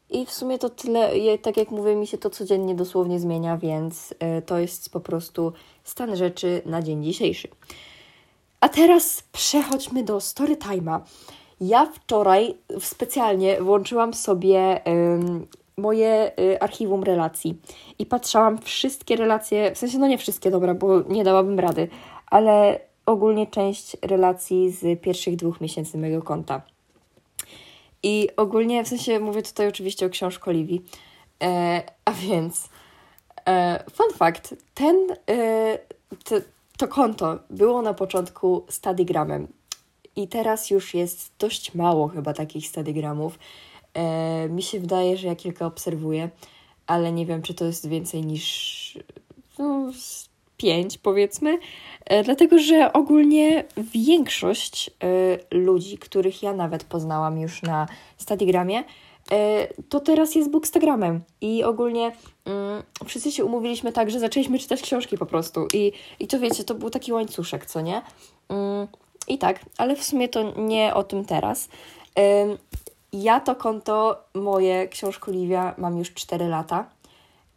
I 0.10 0.26
w 0.26 0.32
sumie 0.32 0.58
to 0.58 0.70
tyle, 0.70 1.12
tak 1.42 1.58
jak 1.58 1.72
mówię, 1.72 1.96
mi 1.96 2.08
się 2.08 2.18
to 2.18 2.30
codziennie 2.30 2.76
dosłownie 2.76 3.20
zmienia, 3.20 3.58
więc 3.58 4.14
e, 4.20 4.42
to 4.42 4.60
jest 4.60 4.90
po 4.90 5.00
prostu 5.00 5.54
stan 5.84 6.16
rzeczy 6.16 6.62
na 6.66 6.82
dzień 6.82 7.04
dzisiejszy. 7.04 7.48
A 8.60 8.70
teraz 8.70 9.24
przechodźmy 9.32 10.04
do 10.04 10.22
story 10.22 10.56
time'a. 10.56 11.00
Ja 11.62 11.86
wczoraj 11.86 12.56
specjalnie 12.80 13.62
włączyłam 13.62 14.14
sobie 14.14 14.82
moje 15.80 16.32
y, 16.40 16.62
archiwum 16.62 17.04
relacji 17.04 17.62
i 18.00 18.06
patrzałam 18.06 18.58
wszystkie 18.58 19.16
relacje, 19.16 19.76
w 19.76 19.78
sensie 19.78 19.98
no 19.98 20.08
nie 20.08 20.18
wszystkie, 20.18 20.52
dobra, 20.52 20.74
bo 20.74 21.02
nie 21.02 21.24
dałabym 21.24 21.60
rady, 21.60 21.88
ale 22.28 22.80
ogólnie 23.06 23.48
część 23.48 23.98
relacji 24.02 24.72
z 24.72 25.02
pierwszych 25.02 25.36
dwóch 25.36 25.62
miesięcy 25.62 25.98
mojego 25.98 26.22
konta. 26.22 26.62
I 28.04 28.30
ogólnie, 28.38 28.84
w 28.84 28.88
sensie 28.88 29.20
mówię 29.20 29.42
tutaj 29.42 29.68
oczywiście 29.68 30.06
o 30.06 30.10
książce 30.10 30.46
Oliwii, 30.46 30.86
e, 31.44 31.84
a 32.06 32.12
więc 32.12 32.70
e, 33.48 33.84
fun 33.92 34.14
fact, 34.18 34.56
ten, 34.74 34.96
e, 35.30 35.80
te, 36.24 36.42
to 36.78 36.88
konto 36.88 37.40
było 37.50 37.82
na 37.82 37.94
początku 37.94 38.66
stadygramem 38.70 39.48
i 40.16 40.28
teraz 40.28 40.70
już 40.70 40.94
jest 40.94 41.32
dość 41.40 41.76
mało 41.76 42.08
chyba 42.08 42.34
takich 42.34 42.68
stadygramów. 42.68 43.40
E, 43.94 44.50
mi 44.50 44.64
się 44.64 44.80
wydaje, 44.80 45.18
że 45.18 45.28
ja 45.28 45.36
kilka 45.36 45.66
obserwuję, 45.66 46.30
ale 46.88 47.12
nie 47.12 47.26
wiem, 47.26 47.42
czy 47.42 47.54
to 47.54 47.66
jest 47.66 47.88
więcej 47.88 48.26
niż 48.26 49.00
no, 49.60 49.92
pięć, 50.60 50.98
powiedzmy, 50.98 51.60
e, 52.06 52.24
dlatego 52.24 52.60
że 52.60 52.94
ogólnie 52.94 53.64
większość 53.78 54.90
e, 54.90 54.94
ludzi, 55.52 55.98
których 55.98 56.44
ja 56.44 56.54
nawet 56.54 56.84
poznałam 56.84 57.40
już 57.40 57.62
na 57.62 57.88
Stadigramie, 58.18 58.84
e, 59.32 59.68
to 59.90 60.00
teraz 60.00 60.36
jest 60.36 60.52
Bookstagramem 60.52 61.22
i 61.42 61.64
ogólnie 61.64 62.12
mm, 62.46 62.84
wszyscy 63.06 63.32
się 63.32 63.46
umówiliśmy 63.46 63.92
tak, 63.92 64.12
że 64.12 64.20
zaczęliśmy 64.20 64.60
czytać 64.60 64.82
książki 64.82 65.18
po 65.18 65.26
prostu 65.26 65.68
i, 65.74 65.92
i 66.20 66.28
to 66.28 66.40
wiecie, 66.40 66.64
to 66.64 66.76
był 66.76 66.90
taki 66.90 67.14
łańcuszek, 67.14 67.66
co 67.66 67.82
nie? 67.82 68.02
Mm, 68.50 68.88
I 69.28 69.38
tak, 69.38 69.60
ale 69.78 69.96
w 69.96 70.04
sumie 70.04 70.30
to 70.30 70.54
nie 70.58 70.94
o 70.94 71.04
tym 71.04 71.26
teraz. 71.26 71.70
Ja 73.14 73.40
to 73.40 73.56
konto 73.56 74.24
moje, 74.34 74.88
książkoliwia, 74.88 75.76
mam 75.78 75.98
już 75.98 76.14
4 76.14 76.48
lata. 76.48 76.86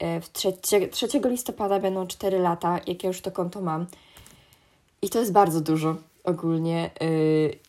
E, 0.02 0.20
w 0.20 0.32
3, 0.32 0.52
3 0.90 1.08
listopada 1.24 1.80
będą 1.80 2.06
4 2.06 2.38
lata, 2.38 2.80
jak 2.86 3.02
ja 3.02 3.08
już 3.08 3.20
to 3.20 3.30
konto 3.30 3.60
mam. 3.60 3.86
I 5.02 5.08
to 5.08 5.18
jest 5.18 5.32
bardzo 5.32 5.60
dużo 5.60 5.96
ogólnie. 6.24 6.90
E, 7.00 7.06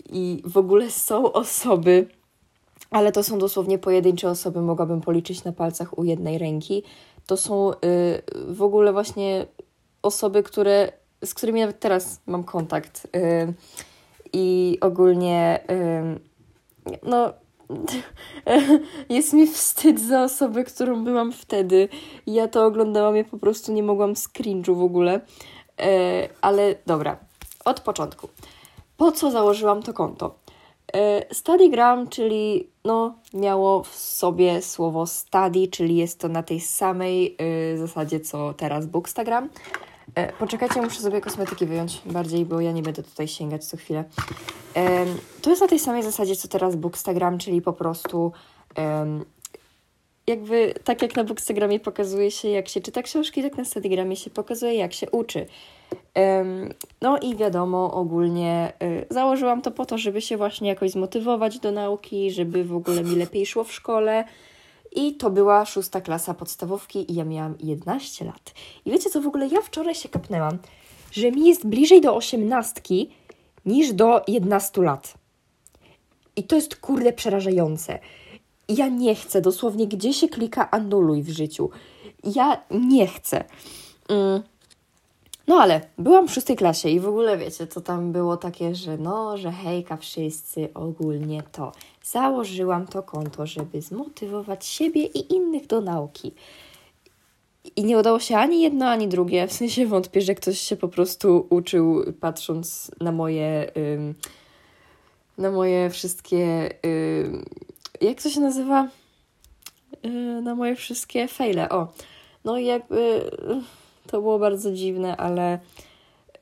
I 0.09 0.41
w 0.45 0.57
ogóle 0.57 0.91
są 0.91 1.31
osoby, 1.31 2.07
ale 2.91 3.11
to 3.11 3.23
są 3.23 3.37
dosłownie 3.37 3.79
pojedyncze 3.79 4.29
osoby, 4.29 4.61
mogłabym 4.61 5.01
policzyć 5.01 5.43
na 5.43 5.51
palcach 5.51 5.97
u 5.97 6.03
jednej 6.03 6.37
ręki. 6.37 6.83
To 7.25 7.37
są 7.37 7.71
e, 7.71 7.77
w 8.47 8.61
ogóle 8.61 8.93
właśnie 8.93 9.45
osoby, 10.01 10.43
które, 10.43 10.91
z 11.25 11.33
którymi 11.33 11.59
nawet 11.59 11.79
teraz 11.79 12.21
mam 12.25 12.43
kontakt. 12.43 13.07
I 14.33 14.77
ogólnie, 14.81 15.59
no, 17.03 17.33
jest 19.09 19.33
mi 19.33 19.47
wstyd 19.47 20.01
za 20.01 20.23
osobę, 20.23 20.63
którą 20.63 21.03
byłam 21.03 21.31
wtedy. 21.31 21.89
Ja 22.27 22.47
to 22.47 22.65
oglądałam, 22.65 23.15
ja 23.15 23.23
po 23.23 23.37
prostu 23.37 23.73
nie 23.73 23.83
mogłam 23.83 24.15
z 24.15 24.29
w 24.65 24.83
ogóle. 24.83 25.21
E, 25.79 26.29
ale 26.41 26.75
dobra, 26.85 27.17
od 27.65 27.79
początku. 27.79 28.29
Po 28.97 29.11
co 29.11 29.31
założyłam 29.31 29.83
to 29.83 29.93
konto? 29.93 30.35
E, 30.93 31.35
Studygram, 31.35 32.07
czyli 32.07 32.67
no, 32.85 33.15
miało 33.33 33.83
w 33.83 33.95
sobie 33.95 34.61
słowo 34.61 35.07
study, 35.07 35.67
czyli 35.67 35.95
jest 35.95 36.19
to 36.19 36.27
na 36.27 36.43
tej 36.43 36.59
samej 36.59 37.35
e, 37.73 37.77
zasadzie 37.77 38.19
co 38.19 38.53
teraz 38.53 38.85
Bookstagram. 38.85 39.49
E, 40.15 40.33
poczekajcie, 40.33 40.81
muszę 40.81 41.01
sobie 41.01 41.21
kosmetyki 41.21 41.65
wyjąć 41.65 42.01
bardziej, 42.05 42.45
bo 42.45 42.61
ja 42.61 42.71
nie 42.71 42.81
będę 42.81 43.03
tutaj 43.03 43.27
sięgać 43.27 43.65
co 43.65 43.77
chwilę. 43.77 44.03
To 45.41 45.49
jest 45.49 45.61
na 45.61 45.67
tej 45.67 45.79
samej 45.79 46.03
zasadzie, 46.03 46.35
co 46.35 46.47
teraz 46.47 46.75
Bookstagram, 46.75 47.37
czyli 47.37 47.61
po 47.61 47.73
prostu 47.73 48.31
jakby 50.27 50.73
tak 50.83 51.01
jak 51.01 51.15
na 51.15 51.23
Bookstagramie 51.23 51.79
pokazuje 51.79 52.31
się, 52.31 52.47
jak 52.47 52.69
się 52.69 52.81
czyta 52.81 53.01
książki, 53.01 53.43
tak 53.43 53.57
na 53.57 53.65
Stadigramie 53.65 54.15
się 54.15 54.29
pokazuje, 54.29 54.73
jak 54.73 54.93
się 54.93 55.11
uczy. 55.11 55.45
No 57.01 57.17
i 57.19 57.35
wiadomo, 57.35 57.93
ogólnie 57.93 58.73
e, 58.79 59.13
założyłam 59.13 59.61
to 59.61 59.71
po 59.71 59.85
to, 59.85 59.97
żeby 59.97 60.21
się 60.21 60.37
właśnie 60.37 60.69
jakoś 60.69 60.91
zmotywować 60.91 61.59
do 61.59 61.71
nauki, 61.71 62.31
żeby 62.31 62.63
w 62.63 62.75
ogóle 62.75 63.03
mi 63.03 63.15
lepiej 63.15 63.45
szło 63.45 63.63
w 63.63 63.73
szkole, 63.73 64.23
i 64.95 65.13
to 65.15 65.29
była 65.29 65.65
szósta 65.65 66.01
klasa 66.01 66.33
podstawówki 66.33 67.11
i 67.11 67.15
ja 67.15 67.25
miałam 67.25 67.55
11 67.59 68.25
lat. 68.25 68.53
I 68.85 68.91
wiecie 68.91 69.09
co, 69.09 69.21
w 69.21 69.27
ogóle 69.27 69.47
ja 69.47 69.61
wczoraj 69.61 69.95
się 69.95 70.09
kapnęłam, 70.09 70.57
że 71.11 71.31
mi 71.31 71.47
jest 71.47 71.67
bliżej 71.67 72.01
do 72.01 72.15
osiemnastki 72.15 73.09
niż 73.65 73.93
do 73.93 74.21
11 74.27 74.81
lat. 74.81 75.13
I 76.35 76.43
to 76.43 76.55
jest 76.55 76.75
kurde 76.75 77.13
przerażające. 77.13 77.99
Ja 78.69 78.87
nie 78.87 79.15
chcę, 79.15 79.41
dosłownie, 79.41 79.87
gdzie 79.87 80.13
się 80.13 80.29
klika 80.29 80.71
anuluj 80.71 81.23
w 81.23 81.29
życiu. 81.29 81.69
Ja 82.23 82.63
nie 82.71 83.07
chcę. 83.07 83.43
Mm. 84.09 84.43
No 85.47 85.55
ale 85.55 85.81
byłam 85.97 86.27
w 86.27 86.33
szóstej 86.33 86.55
klasie 86.55 86.89
i 86.89 86.99
w 86.99 87.07
ogóle 87.07 87.37
wiecie, 87.37 87.67
to 87.67 87.81
tam 87.81 88.11
było 88.11 88.37
takie, 88.37 88.75
że 88.75 88.97
no, 88.97 89.37
że 89.37 89.51
hejka 89.51 89.97
wszyscy 89.97 90.69
ogólnie 90.73 91.43
to. 91.51 91.71
Założyłam 92.03 92.87
to 92.87 93.03
konto, 93.03 93.45
żeby 93.45 93.81
zmotywować 93.81 94.65
siebie 94.65 95.03
i 95.03 95.33
innych 95.33 95.67
do 95.67 95.81
nauki. 95.81 96.31
I 97.75 97.83
nie 97.83 97.97
udało 97.97 98.19
się 98.19 98.37
ani 98.37 98.61
jedno, 98.61 98.85
ani 98.85 99.07
drugie. 99.07 99.47
W 99.47 99.53
sensie 99.53 99.85
wątpię, 99.85 100.21
że 100.21 100.35
ktoś 100.35 100.59
się 100.59 100.75
po 100.75 100.87
prostu 100.87 101.47
uczył 101.49 102.13
patrząc 102.19 102.91
na 103.01 103.11
moje 103.11 103.71
ym, 103.77 104.15
na 105.37 105.51
moje 105.51 105.89
wszystkie 105.89 106.69
ym, 106.85 107.45
jak 108.01 108.21
to 108.21 108.29
się 108.29 108.39
nazywa? 108.39 108.87
Yy, 110.03 110.41
na 110.41 110.55
moje 110.55 110.75
wszystkie 110.75 111.27
fejle. 111.27 111.69
O, 111.69 111.87
no 112.45 112.57
jakby 112.57 113.31
to 114.07 114.21
było 114.21 114.39
bardzo 114.39 114.71
dziwne, 114.71 115.17
ale 115.17 115.59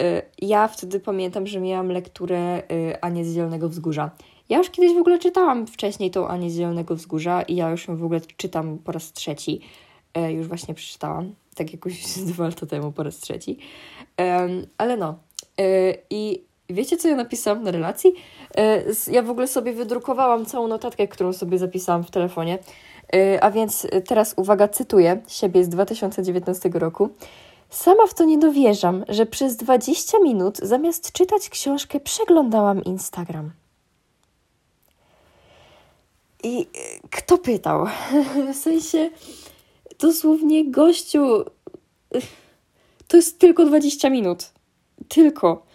y, 0.01 0.21
ja 0.41 0.67
wtedy 0.67 0.99
pamiętam, 0.99 1.47
że 1.47 1.59
miałam 1.59 1.91
lekturę 1.91 2.63
y, 2.71 3.01
Anię 3.01 3.25
z 3.25 3.33
Zielonego 3.33 3.69
Wzgórza. 3.69 4.11
Ja 4.51 4.57
już 4.57 4.69
kiedyś 4.69 4.93
w 4.93 4.97
ogóle 4.97 5.19
czytałam 5.19 5.67
wcześniej 5.67 6.11
tą 6.11 6.27
Anię 6.27 6.49
z 6.49 6.55
Zielonego 6.55 6.95
Wzgórza 6.95 7.41
i 7.41 7.55
ja 7.55 7.69
już 7.69 7.87
ją 7.87 7.97
w 7.97 8.03
ogóle 8.03 8.21
czytam 8.37 8.77
po 8.77 8.91
raz 8.91 9.11
trzeci. 9.13 9.61
Y, 10.17 10.31
już 10.31 10.47
właśnie 10.47 10.73
przeczytałam, 10.73 11.35
tak 11.55 11.73
jakoś 11.73 12.17
dwa 12.33 12.45
lata 12.45 12.65
temu 12.65 12.91
po 12.91 13.03
raz 13.03 13.17
trzeci. 13.17 13.57
ale 14.77 14.97
no. 14.97 15.15
I 16.09 16.43
wiecie, 16.69 16.97
co 16.97 17.07
ja 17.07 17.15
napisałam 17.15 17.63
na 17.63 17.71
relacji? 17.71 18.13
ja 19.11 19.21
w 19.21 19.29
ogóle 19.29 19.47
sobie 19.47 19.73
wydrukowałam 19.73 20.45
całą 20.45 20.67
notatkę, 20.67 21.07
którą 21.07 21.33
sobie 21.33 21.57
zapisałam 21.57 22.03
w 22.03 22.11
telefonie. 22.11 22.59
A 23.41 23.51
więc 23.51 23.87
teraz 24.07 24.33
uwaga, 24.37 24.67
cytuję 24.67 25.21
siebie 25.27 25.63
z 25.63 25.69
2019 25.69 26.69
roku. 26.73 27.09
Sama 27.69 28.07
w 28.07 28.13
to 28.13 28.23
nie 28.23 28.37
dowierzam, 28.37 29.05
że 29.09 29.25
przez 29.25 29.57
20 29.57 30.19
minut 30.19 30.57
zamiast 30.57 31.11
czytać 31.11 31.49
książkę 31.49 31.99
przeglądałam 31.99 32.83
Instagram. 32.83 33.60
I 36.43 36.61
e, 36.61 36.65
kto 37.09 37.37
pytał? 37.37 37.85
W 38.53 38.55
sensie, 38.55 39.09
dosłownie 39.99 40.71
gościu, 40.71 41.45
to 43.07 43.17
jest 43.17 43.39
tylko 43.39 43.65
20 43.65 44.09
minut. 44.09 44.51
Tylko. 45.07 45.65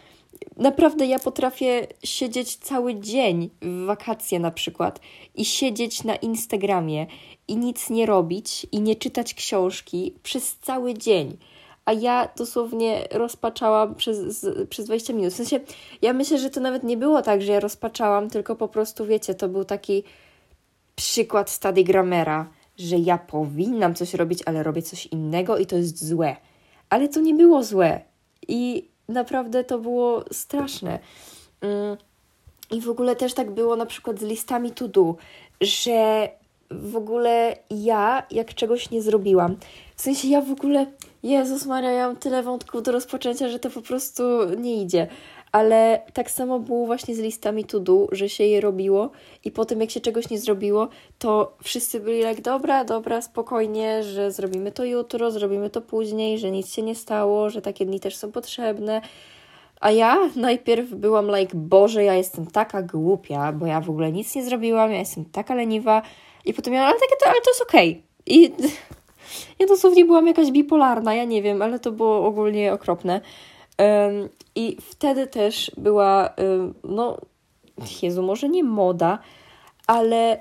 Naprawdę 0.56 1.06
ja 1.06 1.18
potrafię 1.18 1.86
siedzieć 2.04 2.56
cały 2.56 2.94
dzień 2.94 3.50
w 3.62 3.84
wakacje 3.86 4.40
na 4.40 4.50
przykład 4.50 5.00
i 5.34 5.44
siedzieć 5.44 6.04
na 6.04 6.16
Instagramie 6.16 7.06
i 7.48 7.56
nic 7.56 7.90
nie 7.90 8.06
robić 8.06 8.66
i 8.72 8.80
nie 8.80 8.96
czytać 8.96 9.34
książki 9.34 10.14
przez 10.22 10.56
cały 10.56 10.94
dzień. 10.94 11.36
A 11.84 11.92
ja 11.92 12.28
dosłownie 12.36 13.08
rozpaczałam 13.10 13.94
przez, 13.94 14.18
z, 14.18 14.68
przez 14.68 14.86
20 14.86 15.12
minut. 15.12 15.32
W 15.32 15.36
sensie, 15.36 15.60
ja 16.02 16.12
myślę, 16.12 16.38
że 16.38 16.50
to 16.50 16.60
nawet 16.60 16.82
nie 16.82 16.96
było 16.96 17.22
tak, 17.22 17.42
że 17.42 17.52
ja 17.52 17.60
rozpaczałam, 17.60 18.30
tylko 18.30 18.56
po 18.56 18.68
prostu, 18.68 19.06
wiecie, 19.06 19.34
to 19.34 19.48
był 19.48 19.64
taki 19.64 20.02
przykład 20.96 21.50
study 21.50 21.84
grammera, 21.84 22.48
że 22.78 22.96
ja 22.96 23.18
powinnam 23.18 23.94
coś 23.94 24.14
robić, 24.14 24.42
ale 24.46 24.62
robię 24.62 24.82
coś 24.82 25.06
innego 25.06 25.58
i 25.58 25.66
to 25.66 25.76
jest 25.76 26.08
złe. 26.08 26.36
Ale 26.90 27.08
to 27.08 27.20
nie 27.20 27.34
było 27.34 27.64
złe. 27.64 28.00
I 28.48 28.88
naprawdę 29.08 29.64
to 29.64 29.78
było 29.78 30.24
straszne. 30.32 30.98
Mm, 31.60 31.96
I 32.70 32.80
w 32.80 32.88
ogóle 32.88 33.16
też 33.16 33.34
tak 33.34 33.50
było 33.50 33.76
na 33.76 33.86
przykład 33.86 34.20
z 34.20 34.22
listami 34.22 34.70
to 34.70 34.88
do, 34.88 35.16
że 35.60 36.28
w 36.70 36.96
ogóle 36.96 37.56
ja, 37.70 38.26
jak 38.30 38.54
czegoś 38.54 38.90
nie 38.90 39.02
zrobiłam, 39.02 39.56
w 39.96 40.02
sensie 40.02 40.28
ja 40.28 40.40
w 40.40 40.52
ogóle, 40.52 40.86
Jezus 41.22 41.66
Maria, 41.66 41.90
ja 41.90 42.06
mam 42.06 42.16
tyle 42.16 42.42
wątków 42.42 42.82
do 42.82 42.92
rozpoczęcia, 42.92 43.48
że 43.48 43.58
to 43.58 43.70
po 43.70 43.82
prostu 43.82 44.22
nie 44.58 44.82
idzie. 44.82 45.08
Ale 45.52 46.02
tak 46.12 46.30
samo 46.30 46.60
było 46.60 46.86
właśnie 46.86 47.14
z 47.14 47.18
listami 47.18 47.64
to 47.64 47.80
do, 47.80 48.06
że 48.12 48.28
się 48.28 48.44
je 48.44 48.60
robiło 48.60 49.10
i 49.44 49.50
potem 49.50 49.80
jak 49.80 49.90
się 49.90 50.00
czegoś 50.00 50.30
nie 50.30 50.38
zrobiło, 50.38 50.88
to 51.18 51.56
wszyscy 51.62 52.00
byli 52.00 52.18
jak 52.18 52.40
dobra, 52.40 52.84
dobra, 52.84 53.22
spokojnie, 53.22 54.02
że 54.02 54.32
zrobimy 54.32 54.72
to 54.72 54.84
jutro, 54.84 55.30
zrobimy 55.30 55.70
to 55.70 55.80
później, 55.80 56.38
że 56.38 56.50
nic 56.50 56.74
się 56.74 56.82
nie 56.82 56.94
stało, 56.94 57.50
że 57.50 57.62
takie 57.62 57.86
dni 57.86 58.00
też 58.00 58.16
są 58.16 58.32
potrzebne. 58.32 59.00
A 59.80 59.90
ja 59.90 60.18
najpierw 60.36 60.90
byłam 60.90 61.36
like, 61.36 61.52
Boże, 61.54 62.04
ja 62.04 62.14
jestem 62.14 62.46
taka 62.46 62.82
głupia, 62.82 63.52
bo 63.52 63.66
ja 63.66 63.80
w 63.80 63.90
ogóle 63.90 64.12
nic 64.12 64.34
nie 64.34 64.44
zrobiłam, 64.44 64.92
ja 64.92 64.98
jestem 64.98 65.24
taka 65.24 65.54
leniwa. 65.54 66.02
I 66.44 66.54
potem 66.54 66.74
ja, 66.74 66.84
ale, 66.84 66.94
takie 66.94 67.16
to, 67.24 67.30
ale 67.30 67.40
to 67.44 67.50
jest 67.50 67.62
okej. 67.62 67.90
Okay. 67.90 68.02
I 68.26 68.52
ja 69.58 69.66
dosłownie 69.66 70.04
byłam 70.04 70.26
jakaś 70.26 70.50
bipolarna, 70.50 71.14
ja 71.14 71.24
nie 71.24 71.42
wiem, 71.42 71.62
ale 71.62 71.78
to 71.78 71.92
było 71.92 72.26
ogólnie 72.26 72.72
okropne. 72.72 73.20
I 74.54 74.76
wtedy 74.80 75.26
też 75.26 75.72
była, 75.76 76.34
no, 76.84 77.18
Jezu, 78.02 78.22
może 78.22 78.48
nie 78.48 78.64
moda, 78.64 79.18
ale 79.86 80.40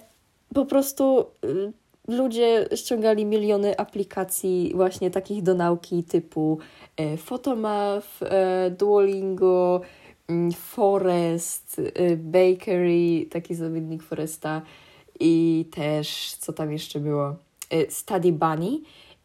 po 0.53 0.65
prostu 0.65 1.25
ludzie 2.07 2.67
ściągali 2.75 3.25
miliony 3.25 3.77
aplikacji 3.77 4.71
właśnie 4.75 5.11
takich 5.11 5.43
do 5.43 5.55
nauki 5.55 6.03
typu 6.03 6.59
e, 6.97 7.17
Photomath, 7.17 8.23
e, 8.23 8.71
Duolingo, 8.71 9.81
Forest, 10.55 11.81
e, 11.95 12.15
Bakery, 12.17 13.25
taki 13.31 13.55
zawodnik 13.55 14.03
Foresta 14.03 14.61
i 15.19 15.65
też, 15.71 16.33
co 16.39 16.53
tam 16.53 16.71
jeszcze 16.71 16.99
było, 16.99 17.35
Study 17.89 18.31
Bunny 18.31 18.79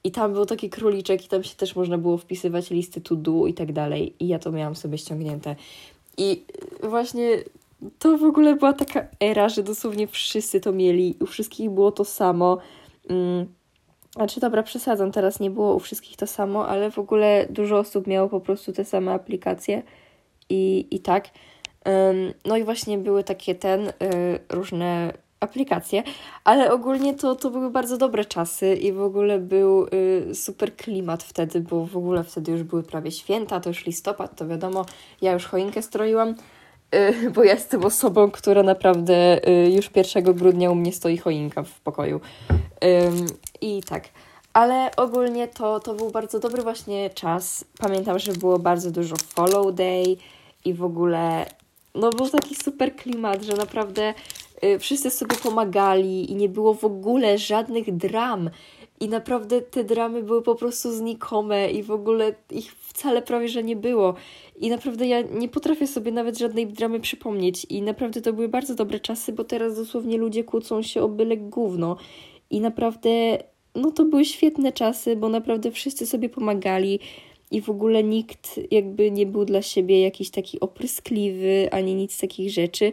i 0.04 0.11
tam 0.11 0.33
był 0.33 0.47
taki 0.47 0.71
króliczek 0.71 1.25
i 1.25 1.28
tam 1.28 1.42
się 1.42 1.57
też 1.57 1.76
można 1.76 1.99
było 1.99 2.16
wpisywać 2.16 2.71
listy 2.71 3.00
to 3.00 3.16
do 3.16 3.47
i 3.47 3.54
tak 3.54 3.73
dalej. 3.73 4.14
I 4.21 4.28
ja 4.28 4.38
to 4.38 4.52
miałam 4.52 4.76
sobie 4.76 4.99
ściągnięte. 4.99 5.57
I 6.16 6.45
właśnie 6.83 7.45
to 7.99 8.19
w 8.19 8.25
ogóle 8.25 8.57
była 8.57 8.73
taka 8.73 9.07
era, 9.21 9.49
że 9.49 9.62
dosłownie 9.62 10.07
wszyscy 10.07 10.61
to 10.61 10.73
mieli. 10.73 11.16
U 11.21 11.26
wszystkich 11.26 11.71
było 11.71 11.92
to 11.92 12.04
samo. 12.04 12.59
Mm. 13.09 13.47
Znaczy, 14.14 14.40
dobra, 14.40 14.62
przesadzam, 14.62 15.12
teraz 15.12 15.40
nie 15.40 15.50
było 15.50 15.75
u 15.75 15.78
wszystkich 15.78 16.16
to 16.16 16.26
samo, 16.26 16.69
ale 16.69 16.90
w 16.90 16.99
ogóle 16.99 17.47
dużo 17.50 17.78
osób 17.78 18.07
miało 18.07 18.28
po 18.28 18.40
prostu 18.40 18.73
te 18.73 18.85
same 18.85 19.12
aplikacje 19.12 19.83
i, 20.49 20.87
i 20.90 21.00
tak. 21.00 21.28
Um, 21.87 22.33
no 22.45 22.57
i 22.57 22.64
właśnie 22.64 22.99
były 22.99 23.25
takie 23.25 23.54
ten, 23.54 23.88
y, 23.88 23.92
różne 24.49 25.12
aplikacje, 25.40 26.02
ale 26.44 26.73
ogólnie 26.73 27.14
to, 27.14 27.37
to 27.37 27.50
były 27.50 27.70
bardzo 27.70 27.97
dobre 27.97 28.25
czasy 28.25 28.75
i 28.75 28.92
w 28.92 29.00
ogóle 29.00 29.38
był 29.38 29.87
y, 29.87 30.35
super 30.35 30.76
klimat 30.76 31.23
wtedy, 31.23 31.61
bo 31.61 31.87
w 31.87 31.97
ogóle 31.97 32.25
wtedy 32.25 32.52
już 32.52 32.62
były 32.62 32.82
prawie 32.82 33.11
święta, 33.11 33.60
to 33.60 33.71
już 33.71 33.86
listopad, 33.86 34.36
to 34.36 34.47
wiadomo, 34.47 34.86
ja 35.23 35.32
już 35.32 35.47
choinkę 35.47 35.82
stroiłam, 35.82 36.34
y, 36.95 37.30
bo 37.34 37.45
ja 37.45 37.54
jestem 37.54 37.84
osobą, 37.84 38.30
która 38.30 38.62
naprawdę 38.62 39.49
y, 39.49 39.71
już 39.71 39.91
1 39.97 40.25
grudnia 40.25 40.71
u 40.71 40.75
mnie 40.75 40.93
stoi 40.93 41.19
choinka 41.19 41.62
w 41.62 41.80
pokoju. 41.80 42.21
I 43.60 43.82
tak. 43.82 44.08
Ale 44.52 44.91
ogólnie 44.97 45.49
to, 45.49 45.80
to 45.80 45.95
był 45.95 46.10
bardzo 46.10 46.41
dobry 46.41 46.62
właśnie 46.62 47.10
czas. 47.10 47.64
Pamiętam, 47.78 48.19
że 48.19 48.32
było 48.32 48.58
bardzo 48.58 48.91
dużo 48.91 49.17
follow 49.17 49.75
day 49.75 50.17
i 50.64 50.75
w 50.75 50.84
ogóle 50.84 51.47
no 51.95 52.10
był 52.10 52.28
taki 52.28 52.54
super 52.54 52.97
klimat, 52.97 53.43
że 53.43 53.52
naprawdę 53.52 54.14
wszyscy 54.78 55.10
sobie 55.10 55.36
pomagali 55.36 56.30
i 56.30 56.34
nie 56.34 56.49
było 56.49 56.75
w 56.75 56.84
ogóle 56.84 57.38
żadnych 57.38 57.96
dram. 57.96 58.50
I 59.00 59.08
naprawdę 59.08 59.60
te 59.60 59.84
dramy 59.84 60.23
były 60.23 60.42
po 60.42 60.54
prostu 60.54 60.92
znikome 60.92 61.70
i 61.70 61.82
w 61.82 61.90
ogóle 61.90 62.34
ich 62.50 62.73
wcale 62.73 63.23
prawie, 63.23 63.49
że 63.49 63.62
nie 63.62 63.76
było. 63.76 64.14
I 64.56 64.70
naprawdę 64.70 65.06
ja 65.06 65.23
nie 65.23 65.49
potrafię 65.49 65.86
sobie 65.86 66.12
nawet 66.12 66.38
żadnej 66.38 66.66
dramy 66.66 67.00
przypomnieć. 67.00 67.66
I 67.68 67.82
naprawdę 67.82 68.20
to 68.20 68.32
były 68.32 68.49
bardzo 68.49 68.75
dobre 68.75 69.00
czasy, 69.00 69.32
bo 69.32 69.44
teraz 69.44 69.76
dosłownie 69.76 70.18
ludzie 70.18 70.44
kłócą 70.44 70.82
się 70.82 71.02
o 71.02 71.08
byle 71.08 71.36
gówno. 71.36 71.96
I 72.50 72.60
naprawdę, 72.60 73.38
no 73.75 73.90
to 73.90 74.04
były 74.04 74.25
świetne 74.25 74.73
czasy, 74.73 75.16
bo 75.16 75.28
naprawdę 75.28 75.70
wszyscy 75.70 76.06
sobie 76.06 76.28
pomagali 76.28 77.00
i 77.50 77.60
w 77.60 77.70
ogóle 77.70 78.04
nikt 78.04 78.60
jakby 78.70 79.10
nie 79.10 79.26
był 79.26 79.44
dla 79.44 79.62
siebie 79.62 80.00
jakiś 80.00 80.30
taki 80.30 80.60
opryskliwy, 80.60 81.68
ani 81.73 81.94
nic 81.94 82.20
takich 82.20 82.50
rzeczy. 82.50 82.92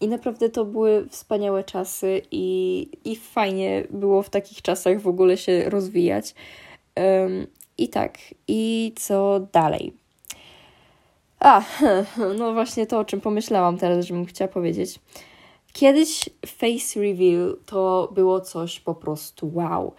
I 0.00 0.08
naprawdę 0.08 0.48
to 0.48 0.64
były 0.64 1.08
wspaniałe 1.10 1.64
czasy 1.64 2.22
i, 2.30 2.88
i 3.04 3.16
fajnie 3.16 3.86
było 3.90 4.22
w 4.22 4.30
takich 4.30 4.62
czasach 4.62 5.00
w 5.00 5.08
ogóle 5.08 5.36
się 5.36 5.70
rozwijać. 5.70 6.34
Um, 6.96 7.46
I 7.78 7.88
tak, 7.88 8.18
i 8.48 8.92
co 8.96 9.40
dalej? 9.52 9.92
A, 11.40 11.62
no 12.38 12.52
właśnie 12.52 12.86
to, 12.86 12.98
o 12.98 13.04
czym 13.04 13.20
pomyślałam 13.20 13.78
teraz, 13.78 14.06
żebym 14.06 14.26
chciała 14.26 14.48
powiedzieć. 14.48 15.00
Kiedyś 15.72 16.28
face 16.46 17.00
reveal 17.00 17.56
to 17.66 18.12
było 18.14 18.40
coś 18.40 18.80
po 18.80 18.94
prostu 18.94 19.50
wow. 19.54 19.92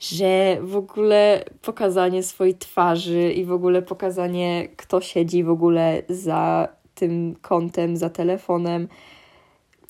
Że 0.00 0.58
w 0.60 0.76
ogóle 0.76 1.44
pokazanie 1.62 2.22
swojej 2.22 2.54
twarzy 2.54 3.32
i 3.32 3.44
w 3.44 3.52
ogóle 3.52 3.82
pokazanie, 3.82 4.68
kto 4.76 5.00
siedzi 5.00 5.44
w 5.44 5.50
ogóle 5.50 6.02
za 6.08 6.68
tym 6.94 7.36
kątem, 7.42 7.96
za 7.96 8.10
telefonem, 8.10 8.88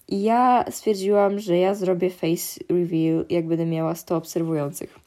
i 0.09 0.23
ja 0.23 0.65
stwierdziłam, 0.71 1.39
że 1.39 1.59
ja 1.59 1.75
zrobię 1.75 2.11
face 2.11 2.61
reveal, 2.69 3.25
jak 3.31 3.47
będę 3.47 3.67
miała 3.67 3.95
100 3.95 4.17
obserwujących. 4.17 4.99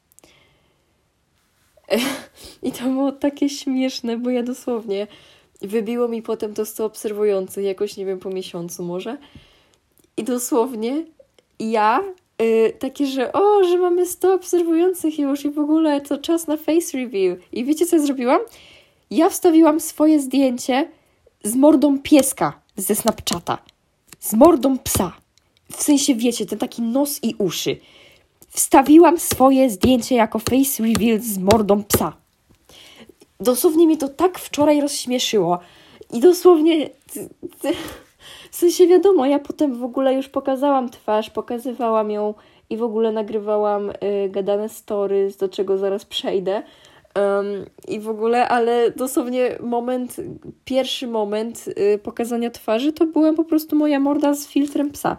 I 2.62 2.72
to 2.72 2.84
było 2.84 3.12
takie 3.12 3.48
śmieszne, 3.48 4.16
bo 4.16 4.30
ja 4.30 4.42
dosłownie 4.42 5.06
wybiło 5.62 6.08
mi 6.08 6.22
potem 6.22 6.54
to 6.54 6.66
100 6.66 6.84
obserwujących, 6.84 7.64
jakoś 7.64 7.96
nie 7.96 8.06
wiem, 8.06 8.18
po 8.18 8.30
miesiącu 8.30 8.82
może. 8.82 9.16
I 10.16 10.24
dosłownie 10.24 11.04
ja 11.60 12.04
yy, 12.38 12.72
takie, 12.78 13.06
że 13.06 13.32
o, 13.32 13.64
że 13.64 13.78
mamy 13.78 14.06
100 14.06 14.34
obserwujących 14.34 15.18
już 15.18 15.44
i 15.44 15.50
w 15.50 15.58
ogóle 15.58 16.00
to 16.00 16.18
czas 16.18 16.46
na 16.46 16.56
face 16.56 16.98
reveal. 16.98 17.36
I 17.52 17.64
wiecie, 17.64 17.86
co 17.86 17.96
ja 17.96 18.02
zrobiłam? 18.02 18.40
Ja 19.10 19.28
wstawiłam 19.28 19.80
swoje 19.80 20.20
zdjęcie 20.20 20.88
z 21.44 21.56
mordą 21.56 21.98
pieska 21.98 22.60
ze 22.76 22.94
Snapchata 22.94 23.58
z 24.20 24.34
mordą 24.34 24.78
psa. 24.78 25.12
W 25.72 25.82
sensie, 25.82 26.14
wiecie, 26.14 26.46
ten 26.46 26.58
taki 26.58 26.82
nos 26.82 27.24
i 27.24 27.34
uszy. 27.38 27.76
Wstawiłam 28.48 29.18
swoje 29.18 29.70
zdjęcie 29.70 30.14
jako 30.14 30.38
face 30.38 30.82
reveal 30.82 31.20
z 31.20 31.38
mordą 31.38 31.84
psa. 31.84 32.12
Dosłownie 33.40 33.86
mnie 33.86 33.96
to 33.96 34.08
tak 34.08 34.38
wczoraj 34.38 34.80
rozśmieszyło. 34.80 35.58
I 36.12 36.20
dosłownie. 36.20 36.90
W 38.50 38.56
sensie 38.56 38.86
wiadomo, 38.86 39.26
ja 39.26 39.38
potem 39.38 39.74
w 39.74 39.84
ogóle 39.84 40.14
już 40.14 40.28
pokazałam 40.28 40.90
twarz, 40.90 41.30
pokazywałam 41.30 42.10
ją 42.10 42.34
i 42.70 42.76
w 42.76 42.82
ogóle 42.82 43.12
nagrywałam 43.12 43.90
y, 43.90 43.94
gadane 44.28 44.68
stories, 44.68 45.36
do 45.36 45.48
czego 45.48 45.78
zaraz 45.78 46.04
przejdę. 46.04 46.62
Um, 47.14 47.66
I 47.88 48.00
w 48.00 48.08
ogóle, 48.08 48.48
ale 48.48 48.90
dosłownie 48.90 49.58
moment, 49.60 50.16
pierwszy 50.64 51.06
moment 51.06 51.64
y, 51.68 51.98
pokazania 51.98 52.50
twarzy 52.50 52.92
to 52.92 53.06
była 53.06 53.32
po 53.32 53.44
prostu 53.44 53.76
moja 53.76 54.00
morda 54.00 54.34
z 54.34 54.46
filtrem 54.46 54.90
psa. 54.90 55.16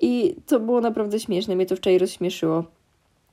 I 0.00 0.36
to 0.46 0.60
było 0.60 0.80
naprawdę 0.80 1.20
śmieszne, 1.20 1.56
mnie 1.56 1.66
to 1.66 1.76
wczoraj 1.76 1.98
rozśmieszyło. 1.98 2.64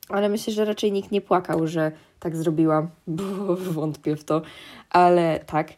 Ale 0.10 0.30
myślę, 0.30 0.54
że 0.54 0.66
raczej 0.66 0.92
nikt 0.92 1.12
nie 1.12 1.22
płakał, 1.22 1.68
że 1.68 1.92
tak 2.20 2.36
zrobiłam, 2.36 2.90
bo 3.08 3.56
wątpię 3.56 4.16
w 4.16 4.24
to. 4.24 4.42
Ale 4.90 5.40
tak. 5.46 5.74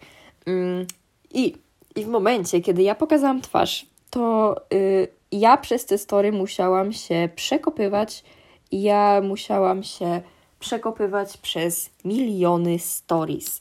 Um, 0.48 0.86
i, 1.34 1.56
I 1.96 2.04
w 2.04 2.08
momencie, 2.08 2.62
kiedy 2.62 2.84
ja 2.84 2.96
pokazałam 2.96 3.42
twarz, 3.42 3.86
to 4.10 4.56
y, 4.74 5.08
ja 5.32 5.58
przez 5.58 5.86
te 5.86 5.98
story 5.98 6.32
musiałam 6.32 6.94
się 6.94 7.30
przekopywać. 7.36 8.24
Ja 8.72 9.22
musiałam 9.24 9.84
się 9.84 10.22
przekopywać 10.62 11.38
przez 11.38 11.90
miliony 12.06 12.80
stories. 12.80 13.60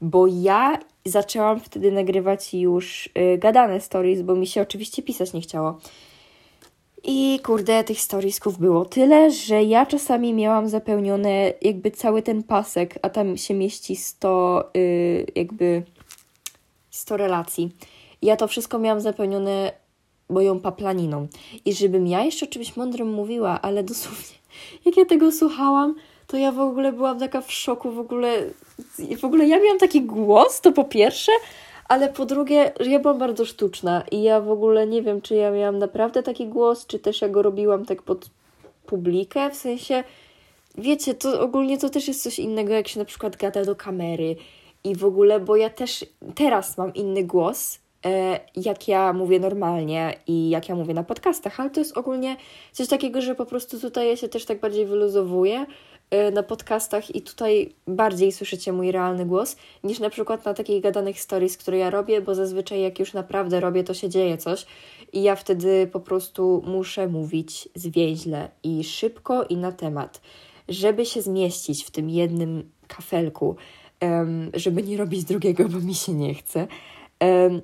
bo 0.00 0.26
ja 0.26 0.78
zaczęłam 1.04 1.60
wtedy 1.60 1.92
nagrywać 1.92 2.54
już 2.54 3.06
y, 3.06 3.38
gadane 3.38 3.80
stories, 3.80 4.22
bo 4.22 4.34
mi 4.34 4.46
się 4.46 4.62
oczywiście 4.62 5.02
pisać 5.02 5.32
nie 5.32 5.40
chciało. 5.40 5.78
I 7.04 7.40
kurde, 7.42 7.84
tych 7.84 8.00
storiesków 8.00 8.58
było 8.58 8.84
tyle, 8.84 9.30
że 9.30 9.62
ja 9.62 9.86
czasami 9.86 10.34
miałam 10.34 10.68
zapełnione 10.68 11.52
jakby 11.62 11.90
cały 11.90 12.22
ten 12.22 12.42
pasek, 12.42 12.98
a 13.02 13.10
tam 13.10 13.36
się 13.36 13.54
mieści 13.54 13.96
100 13.96 14.70
y, 14.76 15.26
jakby 15.34 15.82
100 16.90 17.16
relacji. 17.16 17.70
Ja 18.22 18.36
to 18.36 18.48
wszystko 18.48 18.78
miałam 18.78 19.00
zapełnione 19.00 19.72
moją 20.28 20.60
paplaniną. 20.60 21.28
I 21.64 21.72
żebym 21.72 22.06
ja 22.06 22.24
jeszcze 22.24 22.46
o 22.46 22.48
czymś 22.48 22.76
mądrym 22.76 23.12
mówiła, 23.12 23.60
ale 23.62 23.82
dosłownie, 23.82 24.36
jak 24.86 24.96
ja 24.96 25.04
tego 25.04 25.32
słuchałam, 25.32 25.94
to 26.32 26.38
ja 26.38 26.52
w 26.52 26.60
ogóle 26.60 26.92
byłam 26.92 27.18
taka 27.18 27.40
w 27.40 27.52
szoku, 27.52 27.90
w 27.90 27.98
ogóle, 27.98 28.36
w 29.20 29.24
ogóle 29.24 29.46
ja 29.46 29.60
miałam 29.60 29.78
taki 29.78 30.02
głos, 30.02 30.60
to 30.60 30.72
po 30.72 30.84
pierwsze, 30.84 31.32
ale 31.88 32.08
po 32.08 32.26
drugie, 32.26 32.72
ja 32.80 32.98
byłam 32.98 33.18
bardzo 33.18 33.44
sztuczna 33.44 34.04
i 34.10 34.22
ja 34.22 34.40
w 34.40 34.50
ogóle 34.50 34.86
nie 34.86 35.02
wiem, 35.02 35.20
czy 35.20 35.34
ja 35.34 35.50
miałam 35.50 35.78
naprawdę 35.78 36.22
taki 36.22 36.46
głos, 36.46 36.86
czy 36.86 36.98
też 36.98 37.22
ja 37.22 37.28
go 37.28 37.42
robiłam 37.42 37.84
tak 37.84 38.02
pod 38.02 38.30
publikę, 38.86 39.50
w 39.50 39.56
sensie, 39.56 40.04
wiecie, 40.78 41.14
to 41.14 41.40
ogólnie 41.40 41.78
to 41.78 41.90
też 41.90 42.08
jest 42.08 42.22
coś 42.22 42.38
innego, 42.38 42.72
jak 42.72 42.88
się 42.88 42.98
na 42.98 43.04
przykład 43.04 43.36
gada 43.36 43.64
do 43.64 43.76
kamery 43.76 44.36
i 44.84 44.96
w 44.96 45.04
ogóle, 45.04 45.40
bo 45.40 45.56
ja 45.56 45.70
też 45.70 46.04
teraz 46.34 46.78
mam 46.78 46.94
inny 46.94 47.24
głos, 47.24 47.78
e, 48.06 48.40
jak 48.56 48.88
ja 48.88 49.12
mówię 49.12 49.40
normalnie 49.40 50.14
i 50.26 50.50
jak 50.50 50.68
ja 50.68 50.74
mówię 50.74 50.94
na 50.94 51.04
podcastach, 51.04 51.60
ale 51.60 51.70
to 51.70 51.80
jest 51.80 51.98
ogólnie 51.98 52.36
coś 52.72 52.88
takiego, 52.88 53.20
że 53.20 53.34
po 53.34 53.46
prostu 53.46 53.80
tutaj 53.80 54.08
ja 54.08 54.16
się 54.16 54.28
też 54.28 54.44
tak 54.44 54.60
bardziej 54.60 54.86
wyluzowuję 54.86 55.66
na 56.32 56.42
podcastach 56.42 57.14
i 57.14 57.22
tutaj 57.22 57.74
bardziej 57.86 58.32
słyszycie 58.32 58.72
mój 58.72 58.92
realny 58.92 59.26
głos 59.26 59.56
niż 59.84 59.98
na 59.98 60.10
przykład 60.10 60.44
na 60.44 60.54
takich 60.54 60.82
gadanych 60.82 61.20
stories, 61.20 61.56
które 61.56 61.78
ja 61.78 61.90
robię, 61.90 62.20
bo 62.20 62.34
zazwyczaj 62.34 62.80
jak 62.80 62.98
już 62.98 63.12
naprawdę 63.12 63.60
robię, 63.60 63.84
to 63.84 63.94
się 63.94 64.08
dzieje 64.08 64.38
coś 64.38 64.66
i 65.12 65.22
ja 65.22 65.36
wtedy 65.36 65.88
po 65.92 66.00
prostu 66.00 66.62
muszę 66.66 67.08
mówić 67.08 67.68
zwięźle 67.74 68.48
i 68.62 68.84
szybko 68.84 69.44
i 69.44 69.56
na 69.56 69.72
temat, 69.72 70.20
żeby 70.68 71.06
się 71.06 71.22
zmieścić 71.22 71.84
w 71.84 71.90
tym 71.90 72.10
jednym 72.10 72.70
kafelku, 72.88 73.56
żeby 74.54 74.82
nie 74.82 74.96
robić 74.96 75.24
drugiego, 75.24 75.68
bo 75.68 75.80
mi 75.80 75.94
się 75.94 76.12
nie 76.12 76.34
chce. 76.34 76.66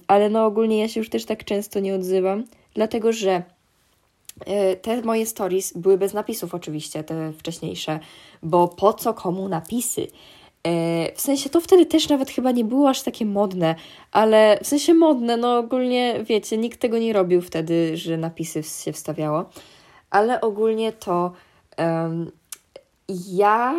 Ale 0.06 0.30
no 0.30 0.46
ogólnie 0.46 0.78
ja 0.80 0.88
się 0.88 1.00
już 1.00 1.10
też 1.10 1.24
tak 1.24 1.44
często 1.44 1.80
nie 1.80 1.94
odzywam, 1.94 2.44
dlatego 2.74 3.12
że 3.12 3.30
e, 3.30 3.42
te 4.82 5.02
moje 5.02 5.26
stories 5.26 5.72
były 5.76 5.98
bez 5.98 6.14
napisów 6.14 6.54
oczywiście, 6.54 7.04
te 7.04 7.32
wcześniejsze, 7.32 8.00
bo 8.42 8.68
po 8.68 8.92
co 8.92 9.14
komu 9.14 9.48
napisy? 9.48 10.06
E, 10.64 11.12
w 11.14 11.20
sensie 11.20 11.50
to 11.50 11.60
wtedy 11.60 11.86
też 11.86 12.08
nawet 12.08 12.30
chyba 12.30 12.50
nie 12.50 12.64
było 12.64 12.88
aż 12.88 13.02
takie 13.02 13.26
modne, 13.26 13.74
ale 14.12 14.58
w 14.62 14.66
sensie 14.66 14.94
modne, 14.94 15.36
no 15.36 15.58
ogólnie 15.58 16.20
wiecie, 16.24 16.58
nikt 16.58 16.80
tego 16.80 16.98
nie 16.98 17.12
robił 17.12 17.42
wtedy, 17.42 17.96
że 17.96 18.16
napisy 18.16 18.62
się 18.62 18.92
wstawiało, 18.92 19.44
ale 20.10 20.40
ogólnie 20.40 20.92
to 20.92 21.32
um, 21.78 22.30
ja 23.28 23.74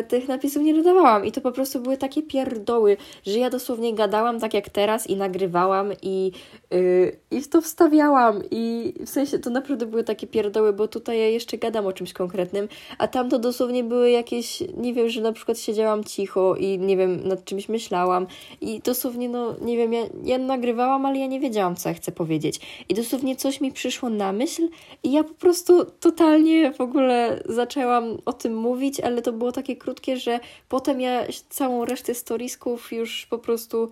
y, 0.00 0.04
tych 0.04 0.28
napisów 0.28 0.62
nie 0.62 0.74
dodawałam 0.74 1.24
i 1.24 1.32
to 1.32 1.40
po 1.40 1.52
prostu 1.52 1.80
były 1.80 1.96
takie 1.96 2.22
pierdoły, 2.22 2.96
że 3.26 3.38
ja 3.38 3.50
dosłownie 3.50 3.94
gadałam 3.94 4.40
tak 4.40 4.54
jak 4.54 4.68
teraz 4.68 5.06
i 5.06 5.16
nagrywałam 5.16 5.92
i, 6.02 6.32
y, 6.74 7.16
i 7.30 7.42
to 7.42 7.60
wstawiałam. 7.62 8.42
I 8.50 8.94
w 9.06 9.08
sensie 9.08 9.38
to 9.38 9.50
naprawdę 9.50 9.86
były 9.86 10.04
takie 10.04 10.26
pierdoły, 10.26 10.72
bo 10.72 10.88
tutaj 10.88 11.18
ja 11.18 11.26
jeszcze 11.26 11.58
gadam 11.58 11.86
o 11.86 11.92
czymś 11.92 12.12
konkretnym, 12.12 12.68
a 12.98 13.08
tam 13.08 13.30
to 13.30 13.38
dosłownie 13.38 13.84
były 13.84 14.10
jakieś, 14.10 14.62
nie 14.76 14.94
wiem, 14.94 15.08
że 15.08 15.20
na 15.20 15.32
przykład 15.32 15.58
siedziałam 15.58 16.04
cicho 16.04 16.56
i 16.56 16.78
nie 16.78 16.96
wiem, 16.96 17.28
nad 17.28 17.44
czymś 17.44 17.68
myślałam. 17.68 18.26
I 18.60 18.80
dosłownie, 18.80 19.28
no 19.28 19.54
nie 19.60 19.76
wiem, 19.76 19.92
ja, 19.92 20.02
ja 20.24 20.38
nagrywałam, 20.38 21.06
ale 21.06 21.18
ja 21.18 21.26
nie 21.26 21.40
wiedziałam, 21.40 21.76
co 21.76 21.88
ja 21.88 21.94
chcę 21.94 22.12
powiedzieć. 22.12 22.84
I 22.88 22.94
dosłownie 22.94 23.36
coś 23.36 23.60
mi 23.60 23.72
przyszło 23.72 24.10
na 24.10 24.32
myśl 24.32 24.68
i 25.02 25.12
ja 25.12 25.24
po 25.24 25.34
prostu 25.34 25.84
totalnie 26.00 26.72
w 26.72 26.80
ogóle 26.80 27.42
zaczęłam 27.46 28.18
o 28.24 28.32
tym 28.32 28.57
mówić, 28.58 29.00
ale 29.00 29.22
to 29.22 29.32
było 29.32 29.52
takie 29.52 29.76
krótkie, 29.76 30.16
że 30.16 30.40
potem 30.68 31.00
ja 31.00 31.26
całą 31.48 31.84
resztę 31.84 32.14
storiesków 32.14 32.92
już 32.92 33.26
po 33.26 33.38
prostu 33.38 33.90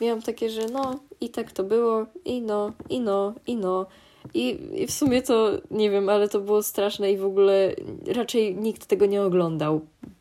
miałam 0.00 0.22
takie, 0.22 0.50
że 0.50 0.66
no 0.66 0.98
i 1.20 1.28
tak 1.28 1.52
to 1.52 1.64
było, 1.64 2.06
i 2.24 2.42
no, 2.42 2.72
i 2.90 3.00
no, 3.00 3.34
i 3.46 3.56
no. 3.56 3.86
I, 4.34 4.58
I 4.74 4.86
w 4.86 4.92
sumie 4.92 5.22
to 5.22 5.50
nie 5.70 5.90
wiem, 5.90 6.08
ale 6.08 6.28
to 6.28 6.40
było 6.40 6.62
straszne 6.62 7.12
i 7.12 7.16
w 7.16 7.24
ogóle 7.24 7.74
raczej 8.06 8.56
nikt 8.56 8.86
tego 8.86 9.06
nie 9.06 9.22
oglądał 9.22 9.80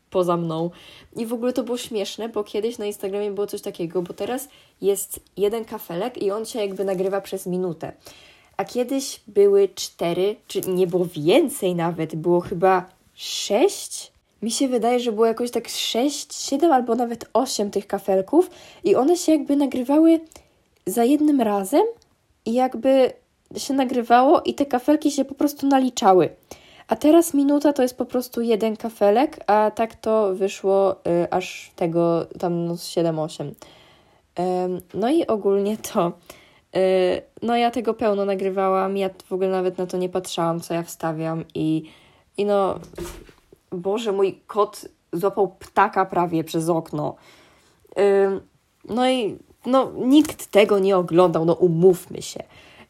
poza 0.09 0.37
mną. 0.37 0.69
I 1.15 1.25
w 1.25 1.33
ogóle 1.33 1.53
to 1.53 1.63
było 1.63 1.77
śmieszne, 1.77 2.29
bo 2.29 2.43
kiedyś 2.43 2.77
na 2.77 2.85
Instagramie 2.85 3.31
było 3.31 3.47
coś 3.47 3.61
takiego, 3.61 4.01
bo 4.01 4.13
teraz 4.13 4.49
jest 4.81 5.19
jeden 5.37 5.65
kafelek 5.65 6.21
i 6.21 6.31
on 6.31 6.45
się 6.45 6.59
jakby 6.59 6.85
nagrywa 6.85 7.21
przez 7.21 7.45
minutę. 7.45 7.93
A 8.57 8.65
kiedyś 8.65 9.21
były 9.27 9.69
cztery, 9.75 10.35
czy 10.47 10.61
nie 10.61 10.87
było 10.87 11.05
więcej 11.05 11.75
nawet, 11.75 12.15
było 12.15 12.39
chyba 12.39 12.85
sześć. 13.15 14.11
Mi 14.41 14.51
się 14.51 14.67
wydaje, 14.67 14.99
że 14.99 15.11
było 15.11 15.25
jakoś 15.25 15.51
tak 15.51 15.69
sześć, 15.69 16.33
siedem 16.33 16.71
albo 16.71 16.95
nawet 16.95 17.29
osiem 17.33 17.71
tych 17.71 17.87
kafelków 17.87 18.49
i 18.83 18.95
one 18.95 19.17
się 19.17 19.31
jakby 19.31 19.55
nagrywały 19.55 20.19
za 20.85 21.03
jednym 21.03 21.41
razem 21.41 21.83
i 22.45 22.53
jakby 22.53 23.13
się 23.57 23.73
nagrywało 23.73 24.41
i 24.41 24.53
te 24.53 24.65
kafelki 24.65 25.11
się 25.11 25.25
po 25.25 25.35
prostu 25.35 25.67
naliczały. 25.67 26.29
A 26.87 26.95
teraz 26.95 27.33
minuta 27.33 27.73
to 27.73 27.81
jest 27.81 27.97
po 27.97 28.05
prostu 28.05 28.41
jeden 28.41 28.77
kafelek, 28.77 29.39
a 29.47 29.71
tak 29.71 29.95
to 29.95 30.35
wyszło 30.35 30.91
y, 30.91 31.31
aż 31.31 31.71
tego 31.75 32.25
tam 32.39 32.65
no 32.65 32.73
7-8. 32.73 33.51
no 34.93 35.09
i 35.09 35.27
ogólnie 35.27 35.77
to. 35.77 36.11
Y, 36.75 37.21
no 37.41 37.57
ja 37.57 37.71
tego 37.71 37.93
pełno 37.93 38.25
nagrywałam, 38.25 38.97
ja 38.97 39.09
w 39.25 39.33
ogóle 39.33 39.49
nawet 39.49 39.77
na 39.77 39.85
to 39.85 39.97
nie 39.97 40.09
patrzałam, 40.09 40.59
co 40.59 40.73
ja 40.73 40.83
wstawiam 40.83 41.43
i 41.53 41.83
i 42.37 42.45
no, 42.45 42.79
Boże, 43.71 44.11
mój 44.11 44.39
kot 44.47 44.85
złapał 45.13 45.55
ptaka 45.59 46.05
prawie 46.05 46.43
przez 46.43 46.69
okno. 46.69 47.15
no 48.89 49.09
i 49.09 49.37
no, 49.65 49.91
nikt 49.97 50.47
tego 50.47 50.79
nie 50.79 50.97
oglądał, 50.97 51.45
no 51.45 51.53
umówmy 51.53 52.21
się. 52.21 52.43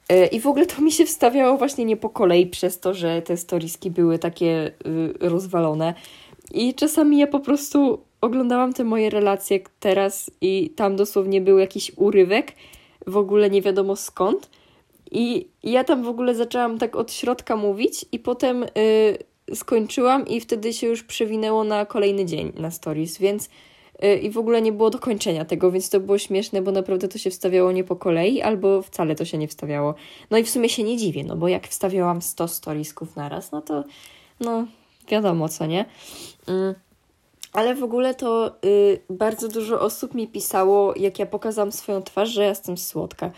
Yy, 0.10 0.26
I 0.26 0.40
w 0.40 0.48
ogóle 0.48 0.66
to 0.66 0.82
mi 0.82 0.92
się 0.92 1.06
wstawiało 1.06 1.58
właśnie 1.58 1.86
nie 1.86 1.98
po 1.98 2.10
kolei 2.10 2.48
przez 2.48 2.80
to, 2.80 2.94
że 2.94 3.22
te 3.22 3.38
storiski 3.38 3.92
były 3.92 4.20
takie 4.20 4.72
yy, 4.86 5.30
rozwalone. 5.30 5.94
I 6.52 6.74
czasami 6.74 7.18
ja 7.18 7.28
po 7.28 7.40
prostu 7.40 8.02
oglądałam 8.22 8.74
te 8.74 8.84
moje 8.84 9.10
relacje 9.10 9.60
teraz 9.80 10.32
i 10.42 10.70
tam 10.70 10.96
dosłownie 10.96 11.42
był 11.42 11.60
jakiś 11.60 11.92
urywek, 11.96 12.52
w 13.08 13.18
ogóle 13.18 13.50
nie 13.50 13.62
wiadomo 13.62 13.96
skąd. 13.96 14.50
I 15.12 15.48
ja 15.64 15.84
tam 15.84 16.04
w 16.04 16.08
ogóle 16.08 16.36
zaczęłam 16.36 16.78
tak 16.78 16.96
od 16.96 17.12
środka 17.12 17.56
mówić 17.56 18.06
i 18.12 18.20
potem 18.20 18.62
yy, 18.62 19.18
skończyłam 19.54 20.28
i 20.28 20.42
wtedy 20.42 20.74
się 20.74 20.88
już 20.88 21.04
przewinęło 21.04 21.64
na 21.64 21.86
kolejny 21.86 22.26
dzień 22.26 22.54
na 22.56 22.72
stories, 22.72 23.18
więc 23.18 23.50
yy, 24.02 24.18
i 24.18 24.30
w 24.30 24.38
ogóle 24.38 24.62
nie 24.62 24.72
było 24.72 24.90
dokończenia 24.90 25.46
tego, 25.46 25.72
więc 25.72 25.90
to 25.90 26.00
było 26.00 26.18
śmieszne, 26.18 26.62
bo 26.62 26.72
naprawdę 26.72 27.08
to 27.08 27.18
się 27.18 27.30
wstawiało 27.30 27.72
nie 27.72 27.84
po 27.84 27.96
kolei, 27.96 28.42
albo 28.42 28.82
wcale 28.82 29.16
to 29.16 29.26
się 29.26 29.38
nie 29.38 29.48
wstawiało. 29.48 29.96
No 30.32 30.38
i 30.38 30.44
w 30.44 30.50
sumie 30.50 30.70
się 30.70 30.84
nie 30.84 30.98
dziwię, 30.98 31.24
no 31.24 31.36
bo 31.36 31.48
jak 31.48 31.68
wstawiałam 31.68 32.22
100 32.22 32.48
storiesków 32.48 33.16
naraz, 33.16 33.52
no 33.52 33.62
to 33.62 33.84
no 34.40 34.68
wiadomo 35.08 35.50
co, 35.50 35.66
nie? 35.66 35.86
Yy. 36.48 36.76
Ale 37.54 37.76
w 37.76 37.84
ogóle 37.84 38.16
to 38.16 38.56
yy, 38.64 39.00
bardzo 39.10 39.48
dużo 39.48 39.82
osób 39.82 40.14
mi 40.14 40.28
pisało, 40.28 40.94
jak 40.96 41.20
ja 41.20 41.26
pokazałam 41.26 41.72
swoją 41.72 42.02
twarz, 42.02 42.30
że 42.30 42.42
ja 42.44 42.50
jestem 42.50 42.78
słodka. 42.78 43.32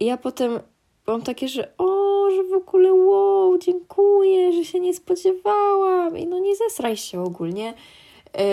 I 0.00 0.04
ja 0.04 0.16
potem 0.16 0.60
mam 1.06 1.22
takie, 1.22 1.48
że 1.48 1.72
o, 1.78 2.07
że 2.30 2.44
w 2.44 2.52
ogóle 2.52 2.92
wow, 2.92 3.58
dziękuję, 3.58 4.52
że 4.52 4.64
się 4.64 4.80
nie 4.80 4.94
spodziewałam 4.94 6.18
i 6.18 6.26
no 6.26 6.38
nie 6.38 6.56
zesraj 6.56 6.96
się 6.96 7.22
ogólnie. 7.22 7.74
Yy, 8.34 8.44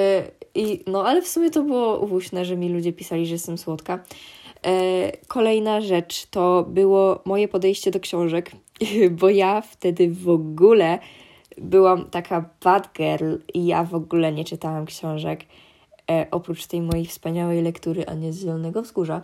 I 0.64 0.84
no, 0.88 1.06
ale 1.06 1.22
w 1.22 1.28
sumie 1.28 1.52
to 1.52 1.64
było 1.64 2.00
uwuśne, 2.00 2.46
że 2.46 2.58
mi 2.58 2.70
ludzie 2.70 2.94
pisali, 2.94 3.26
że 3.26 3.34
jestem 3.34 3.58
słodka. 3.58 4.04
Yy, 4.66 4.72
kolejna 5.28 5.82
rzecz 5.82 6.26
to 6.26 6.66
było 6.68 7.22
moje 7.26 7.48
podejście 7.48 7.92
do 7.92 8.00
książek, 8.00 8.52
bo 9.20 9.30
ja 9.30 9.62
wtedy 9.62 10.10
w 10.10 10.30
ogóle 10.30 11.00
byłam 11.58 12.10
taka 12.10 12.50
bad 12.64 12.94
girl 12.94 13.36
i 13.54 13.66
ja 13.66 13.84
w 13.84 13.96
ogóle 13.96 14.32
nie 14.32 14.46
czytałam 14.46 14.86
książek. 14.86 15.46
E, 16.12 16.28
oprócz 16.32 16.66
tej 16.66 16.82
mojej 16.82 17.06
wspaniałej 17.06 17.62
lektury 17.62 18.06
Ania 18.06 18.32
z 18.32 18.40
Zielonego 18.40 18.82
Wzgórza 18.82 19.22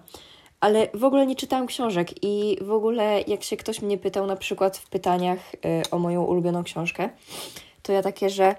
ale 0.61 0.87
w 0.93 1.03
ogóle 1.03 1.27
nie 1.27 1.35
czytałam 1.35 1.67
książek 1.67 2.23
i 2.23 2.57
w 2.61 2.71
ogóle 2.71 3.21
jak 3.27 3.43
się 3.43 3.57
ktoś 3.57 3.81
mnie 3.81 3.97
pytał 3.97 4.27
na 4.27 4.35
przykład 4.35 4.77
w 4.77 4.89
pytaniach 4.89 5.53
y, 5.53 5.59
o 5.91 5.99
moją 5.99 6.23
ulubioną 6.23 6.63
książkę, 6.63 7.09
to 7.81 7.93
ja 7.93 8.01
takie, 8.01 8.29
że 8.29 8.55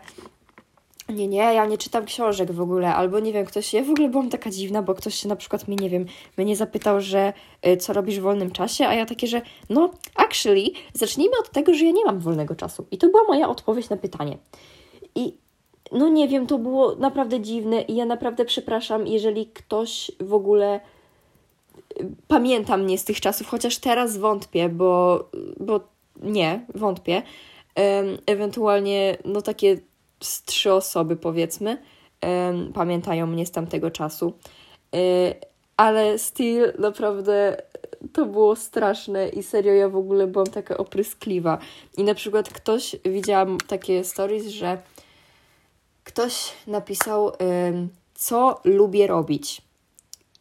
nie, 1.08 1.28
nie, 1.28 1.38
ja 1.38 1.66
nie 1.66 1.78
czytam 1.78 2.04
książek 2.04 2.52
w 2.52 2.60
ogóle, 2.60 2.94
albo 2.94 3.20
nie 3.20 3.32
wiem, 3.32 3.46
ktoś, 3.46 3.74
ja 3.74 3.84
w 3.84 3.90
ogóle 3.90 4.08
byłam 4.08 4.30
taka 4.30 4.50
dziwna, 4.50 4.82
bo 4.82 4.94
ktoś 4.94 5.14
się 5.14 5.28
na 5.28 5.36
przykład 5.36 5.68
mnie, 5.68 5.76
nie 5.76 5.90
wiem, 5.90 6.06
mnie 6.36 6.56
zapytał, 6.56 7.00
że 7.00 7.32
y, 7.66 7.76
co 7.76 7.92
robisz 7.92 8.18
w 8.18 8.22
wolnym 8.22 8.50
czasie, 8.50 8.86
a 8.86 8.94
ja 8.94 9.06
takie, 9.06 9.26
że 9.26 9.42
no, 9.70 9.90
actually, 10.14 10.70
zacznijmy 10.92 11.38
od 11.40 11.50
tego, 11.50 11.74
że 11.74 11.84
ja 11.84 11.90
nie 11.90 12.04
mam 12.04 12.18
wolnego 12.18 12.54
czasu. 12.54 12.86
I 12.90 12.98
to 12.98 13.08
była 13.08 13.24
moja 13.24 13.48
odpowiedź 13.48 13.88
na 13.88 13.96
pytanie. 13.96 14.38
I 15.14 15.34
no 15.92 16.08
nie 16.08 16.28
wiem, 16.28 16.46
to 16.46 16.58
było 16.58 16.96
naprawdę 16.96 17.40
dziwne 17.40 17.82
i 17.82 17.96
ja 17.96 18.04
naprawdę 18.04 18.44
przepraszam, 18.44 19.06
jeżeli 19.06 19.46
ktoś 19.46 20.10
w 20.20 20.34
ogóle 20.34 20.80
pamięta 22.28 22.76
mnie 22.76 22.98
z 22.98 23.04
tych 23.04 23.20
czasów, 23.20 23.46
chociaż 23.46 23.78
teraz 23.78 24.16
wątpię, 24.16 24.68
bo, 24.68 25.24
bo 25.60 25.80
nie, 26.22 26.66
wątpię. 26.74 27.22
Ewentualnie, 28.26 29.16
no 29.24 29.42
takie 29.42 29.78
z 30.20 30.42
trzy 30.42 30.72
osoby 30.72 31.16
powiedzmy 31.16 31.78
pamiętają 32.74 33.26
mnie 33.26 33.46
z 33.46 33.50
tamtego 33.50 33.90
czasu. 33.90 34.32
Y, 34.94 35.34
ale 35.76 36.18
still 36.18 36.72
naprawdę 36.78 37.62
to 38.12 38.26
było 38.26 38.56
straszne 38.56 39.28
i 39.28 39.42
serio 39.42 39.72
ja 39.72 39.88
w 39.88 39.96
ogóle 39.96 40.26
byłam 40.26 40.46
taka 40.46 40.76
opryskliwa. 40.76 41.58
I 41.96 42.04
na 42.04 42.14
przykład 42.14 42.52
ktoś, 42.52 42.96
widziałam 43.04 43.58
takie 43.58 44.04
stories, 44.04 44.46
że 44.46 44.82
ktoś 46.04 46.52
napisał, 46.66 47.32
co 48.14 48.60
lubię 48.64 49.06
robić. 49.06 49.62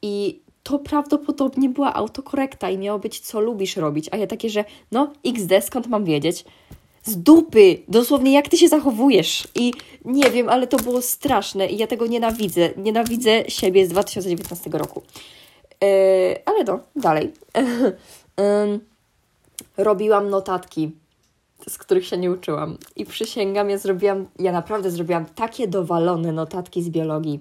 I 0.02 0.42
to 0.72 0.80
prawdopodobnie 0.80 1.70
była 1.70 1.94
autokorekta 1.94 2.70
i 2.70 2.78
miało 2.78 3.00
być, 3.00 3.20
co 3.20 3.40
lubisz 3.40 3.78
robić. 3.78 4.10
A 4.12 4.18
ja 4.18 4.28
takie, 4.28 4.50
że 4.50 4.66
no, 4.92 5.14
XD, 5.26 5.52
skąd 5.62 5.88
mam 5.88 6.06
wiedzieć? 6.06 6.46
Z 7.04 7.18
dupy! 7.18 7.78
Dosłownie, 7.88 8.34
jak 8.34 8.50
ty 8.50 8.58
się 8.58 8.68
zachowujesz? 8.68 9.48
I 9.56 9.74
nie 10.06 10.30
wiem, 10.30 10.50
ale 10.50 10.68
to 10.68 10.78
było 10.78 11.02
straszne 11.02 11.68
i 11.68 11.78
ja 11.78 11.88
tego 11.88 12.08
nienawidzę. 12.08 12.70
Nienawidzę 12.78 13.44
siebie 13.48 13.86
z 13.86 13.90
2019 13.90 14.70
roku. 14.70 15.02
Yy, 15.82 15.88
ale 16.46 16.64
no, 16.64 16.80
dalej. 16.96 17.32
yy, 18.38 18.80
robiłam 19.78 20.30
notatki 20.30 20.92
z 21.70 21.78
których 21.78 22.08
się 22.08 22.18
nie 22.18 22.32
uczyłam. 22.32 22.78
I 22.96 23.06
przysięgam, 23.06 23.70
ja 23.70 23.78
zrobiłam, 23.78 24.26
ja 24.40 24.52
naprawdę 24.52 24.92
zrobiłam 24.92 25.26
takie 25.26 25.68
dowalone 25.68 26.32
notatki 26.32 26.84
z 26.84 26.90
biologii. 26.90 27.40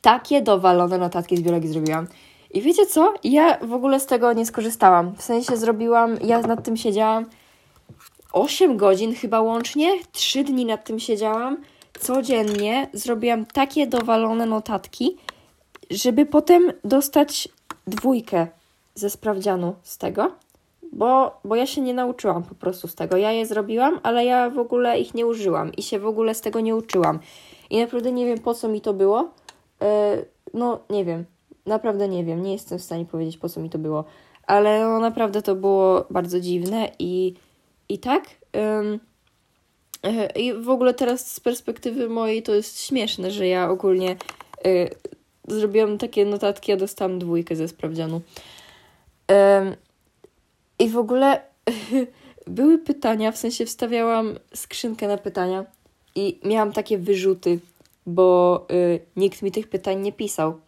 Takie 0.00 0.42
dowalone 0.42 0.98
notatki 0.98 1.36
z 1.36 1.40
biologii 1.40 1.68
zrobiłam. 1.68 2.06
I 2.50 2.62
wiecie 2.62 2.86
co? 2.86 3.14
Ja 3.24 3.58
w 3.62 3.72
ogóle 3.72 4.00
z 4.00 4.06
tego 4.06 4.32
nie 4.32 4.46
skorzystałam. 4.46 5.14
W 5.16 5.22
sensie 5.22 5.56
zrobiłam, 5.56 6.16
ja 6.24 6.40
nad 6.40 6.64
tym 6.64 6.76
siedziałam 6.76 7.26
8 8.32 8.76
godzin 8.76 9.14
chyba 9.14 9.40
łącznie, 9.40 9.92
3 10.12 10.44
dni 10.44 10.64
nad 10.64 10.84
tym 10.84 10.98
siedziałam. 10.98 11.56
Codziennie 12.00 12.88
zrobiłam 12.92 13.46
takie 13.46 13.86
dowalone 13.86 14.46
notatki, 14.46 15.16
żeby 15.90 16.26
potem 16.26 16.72
dostać 16.84 17.48
dwójkę 17.86 18.46
ze 18.94 19.10
sprawdzianu 19.10 19.74
z 19.82 19.98
tego 19.98 20.32
bo, 20.96 21.40
bo 21.44 21.56
ja 21.56 21.66
się 21.66 21.80
nie 21.80 21.94
nauczyłam 21.94 22.42
po 22.42 22.54
prostu 22.54 22.88
z 22.88 22.94
tego. 22.94 23.16
Ja 23.16 23.32
je 23.32 23.46
zrobiłam, 23.46 24.00
ale 24.02 24.24
ja 24.24 24.50
w 24.50 24.58
ogóle 24.58 24.98
ich 24.98 25.14
nie 25.14 25.26
użyłam 25.26 25.72
i 25.72 25.82
się 25.82 25.98
w 25.98 26.06
ogóle 26.06 26.34
z 26.34 26.40
tego 26.40 26.60
nie 26.60 26.76
uczyłam. 26.76 27.18
I 27.70 27.80
naprawdę 27.80 28.12
nie 28.12 28.26
wiem, 28.26 28.38
po 28.38 28.54
co 28.54 28.68
mi 28.68 28.80
to 28.80 28.94
było. 28.94 29.30
Yy, 29.80 29.86
no, 30.54 30.78
nie 30.90 31.04
wiem. 31.04 31.24
Naprawdę 31.66 32.08
nie 32.08 32.24
wiem. 32.24 32.42
Nie 32.42 32.52
jestem 32.52 32.78
w 32.78 32.82
stanie 32.82 33.04
powiedzieć, 33.04 33.38
po 33.38 33.48
co 33.48 33.60
mi 33.60 33.70
to 33.70 33.78
było. 33.78 34.04
Ale 34.46 34.84
no, 34.84 35.00
naprawdę 35.00 35.42
to 35.42 35.54
było 35.54 36.06
bardzo 36.10 36.40
dziwne 36.40 36.92
i, 36.98 37.34
i 37.88 37.98
tak. 37.98 38.24
Yy, 38.52 39.00
I 40.36 40.52
w 40.52 40.70
ogóle 40.70 40.94
teraz 40.94 41.32
z 41.32 41.40
perspektywy 41.40 42.08
mojej 42.08 42.42
to 42.42 42.54
jest 42.54 42.80
śmieszne, 42.80 43.30
że 43.30 43.46
ja 43.46 43.70
ogólnie 43.70 44.16
yy, 44.64 44.90
zrobiłam 45.48 45.98
takie 45.98 46.24
notatki, 46.24 46.72
a 46.72 46.76
dostałam 46.76 47.18
dwójkę 47.18 47.56
ze 47.56 47.68
sprawdzianu. 47.68 48.20
I 50.78 50.88
w 50.88 50.96
ogóle 50.96 51.40
były 52.46 52.78
pytania, 52.78 53.32
w 53.32 53.36
sensie 53.36 53.66
wstawiałam 53.66 54.38
skrzynkę 54.54 55.08
na 55.08 55.16
pytania 55.16 55.64
i 56.14 56.40
miałam 56.44 56.72
takie 56.72 56.98
wyrzuty, 56.98 57.58
bo 58.06 58.66
y, 58.70 59.00
nikt 59.16 59.42
mi 59.42 59.52
tych 59.52 59.68
pytań 59.68 60.00
nie 60.00 60.12
pisał. 60.12 60.60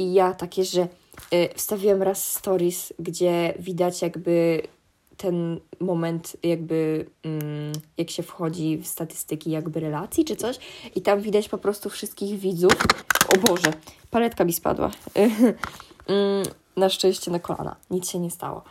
I 0.00 0.12
ja 0.12 0.34
takie, 0.34 0.64
że 0.64 0.88
y, 1.34 1.48
wstawiłam 1.54 2.02
raz 2.02 2.32
stories, 2.32 2.92
gdzie 2.98 3.54
widać 3.58 4.02
jakby 4.02 4.62
ten 5.16 5.60
moment, 5.80 6.36
jakby 6.42 7.06
mm, 7.22 7.72
jak 7.98 8.10
się 8.10 8.22
wchodzi 8.22 8.78
w 8.78 8.86
statystyki 8.86 9.50
jakby 9.50 9.80
relacji 9.80 10.24
czy 10.24 10.36
coś 10.36 10.58
i 10.94 11.02
tam 11.02 11.20
widać 11.20 11.48
po 11.48 11.58
prostu 11.58 11.90
wszystkich 11.90 12.38
widzów. 12.38 12.72
O 13.28 13.38
Boże, 13.38 13.72
paletka 14.10 14.44
mi 14.44 14.52
spadła. 14.52 14.90
Mm, 16.06 16.42
na 16.76 16.88
szczęście 16.88 17.30
na 17.30 17.38
kolana, 17.38 17.76
nic 17.90 18.10
się 18.10 18.18
nie 18.18 18.30
stało 18.30 18.62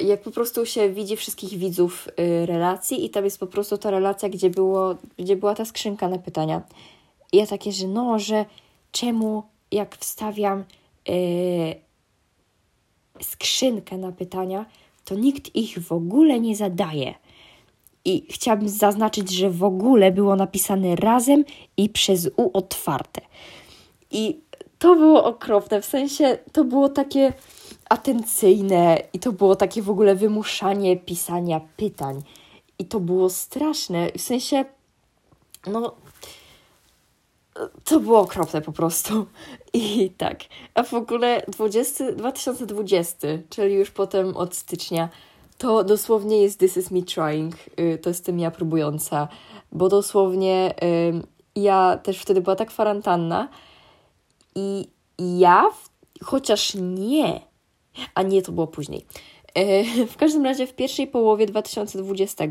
jak 0.00 0.22
po 0.22 0.30
prostu 0.30 0.66
się 0.66 0.90
widzi 0.90 1.16
wszystkich 1.16 1.58
widzów 1.58 2.08
y, 2.08 2.46
relacji 2.46 3.04
i 3.04 3.10
tam 3.10 3.24
jest 3.24 3.40
po 3.40 3.46
prostu 3.46 3.78
ta 3.78 3.90
relacja, 3.90 4.28
gdzie, 4.28 4.50
było, 4.50 4.94
gdzie 5.18 5.36
była 5.36 5.54
ta 5.54 5.64
skrzynka 5.64 6.08
na 6.08 6.18
pytania. 6.18 6.62
I 7.32 7.36
ja 7.36 7.46
takie, 7.46 7.72
że 7.72 7.86
no, 7.86 8.18
że 8.18 8.44
czemu 8.92 9.42
jak 9.72 9.96
wstawiam 9.96 10.64
y, 11.08 11.74
skrzynkę 13.20 13.98
na 13.98 14.12
pytania, 14.12 14.66
to 15.04 15.14
nikt 15.14 15.56
ich 15.56 15.78
w 15.78 15.92
ogóle 15.92 16.40
nie 16.40 16.56
zadaje. 16.56 17.14
I 18.04 18.26
chciałabym 18.30 18.68
zaznaczyć, 18.68 19.30
że 19.30 19.50
w 19.50 19.64
ogóle 19.64 20.12
było 20.12 20.36
napisane 20.36 20.96
razem 20.96 21.44
i 21.76 21.88
przez 21.88 22.30
U 22.36 22.50
otwarte. 22.52 23.20
I 24.10 24.40
to 24.78 24.96
było 24.96 25.24
okropne, 25.24 25.82
w 25.82 25.86
sensie 25.86 26.38
to 26.52 26.64
było 26.64 26.88
takie 26.88 27.32
atencyjne 27.88 29.02
i 29.12 29.18
to 29.18 29.32
było 29.32 29.56
takie 29.56 29.82
w 29.82 29.90
ogóle 29.90 30.14
wymuszanie 30.14 30.96
pisania 30.96 31.60
pytań. 31.76 32.22
I 32.78 32.84
to 32.84 33.00
było 33.00 33.30
straszne. 33.30 34.10
W 34.18 34.20
sensie, 34.20 34.64
no, 35.66 35.94
to 37.84 38.00
było 38.00 38.20
okropne 38.20 38.60
po 38.60 38.72
prostu. 38.72 39.26
I 39.72 40.10
tak. 40.10 40.40
A 40.74 40.82
w 40.82 40.94
ogóle 40.94 41.42
20, 41.48 42.12
2020, 42.12 43.28
czyli 43.50 43.74
już 43.74 43.90
potem 43.90 44.36
od 44.36 44.54
stycznia, 44.54 45.08
to 45.58 45.84
dosłownie 45.84 46.42
jest 46.42 46.58
This 46.58 46.76
is 46.76 46.90
me 46.90 47.02
trying. 47.02 47.54
Y, 47.80 47.98
to 48.02 48.10
jestem 48.10 48.38
ja 48.38 48.50
próbująca. 48.50 49.28
Bo 49.72 49.88
dosłownie 49.88 50.74
ja 51.56 51.98
też 52.02 52.18
wtedy 52.18 52.40
była 52.40 52.56
tak 52.56 52.68
kwarantanna 52.68 53.48
i 54.54 54.88
ja, 55.18 55.64
chociaż 56.24 56.74
nie 56.80 57.50
a 58.14 58.22
nie, 58.22 58.42
to 58.42 58.52
było 58.52 58.66
później. 58.66 59.06
E, 59.54 59.84
w 60.12 60.16
każdym 60.16 60.44
razie 60.44 60.66
w 60.66 60.74
pierwszej 60.74 61.06
połowie 61.06 61.46
2020 61.46 62.44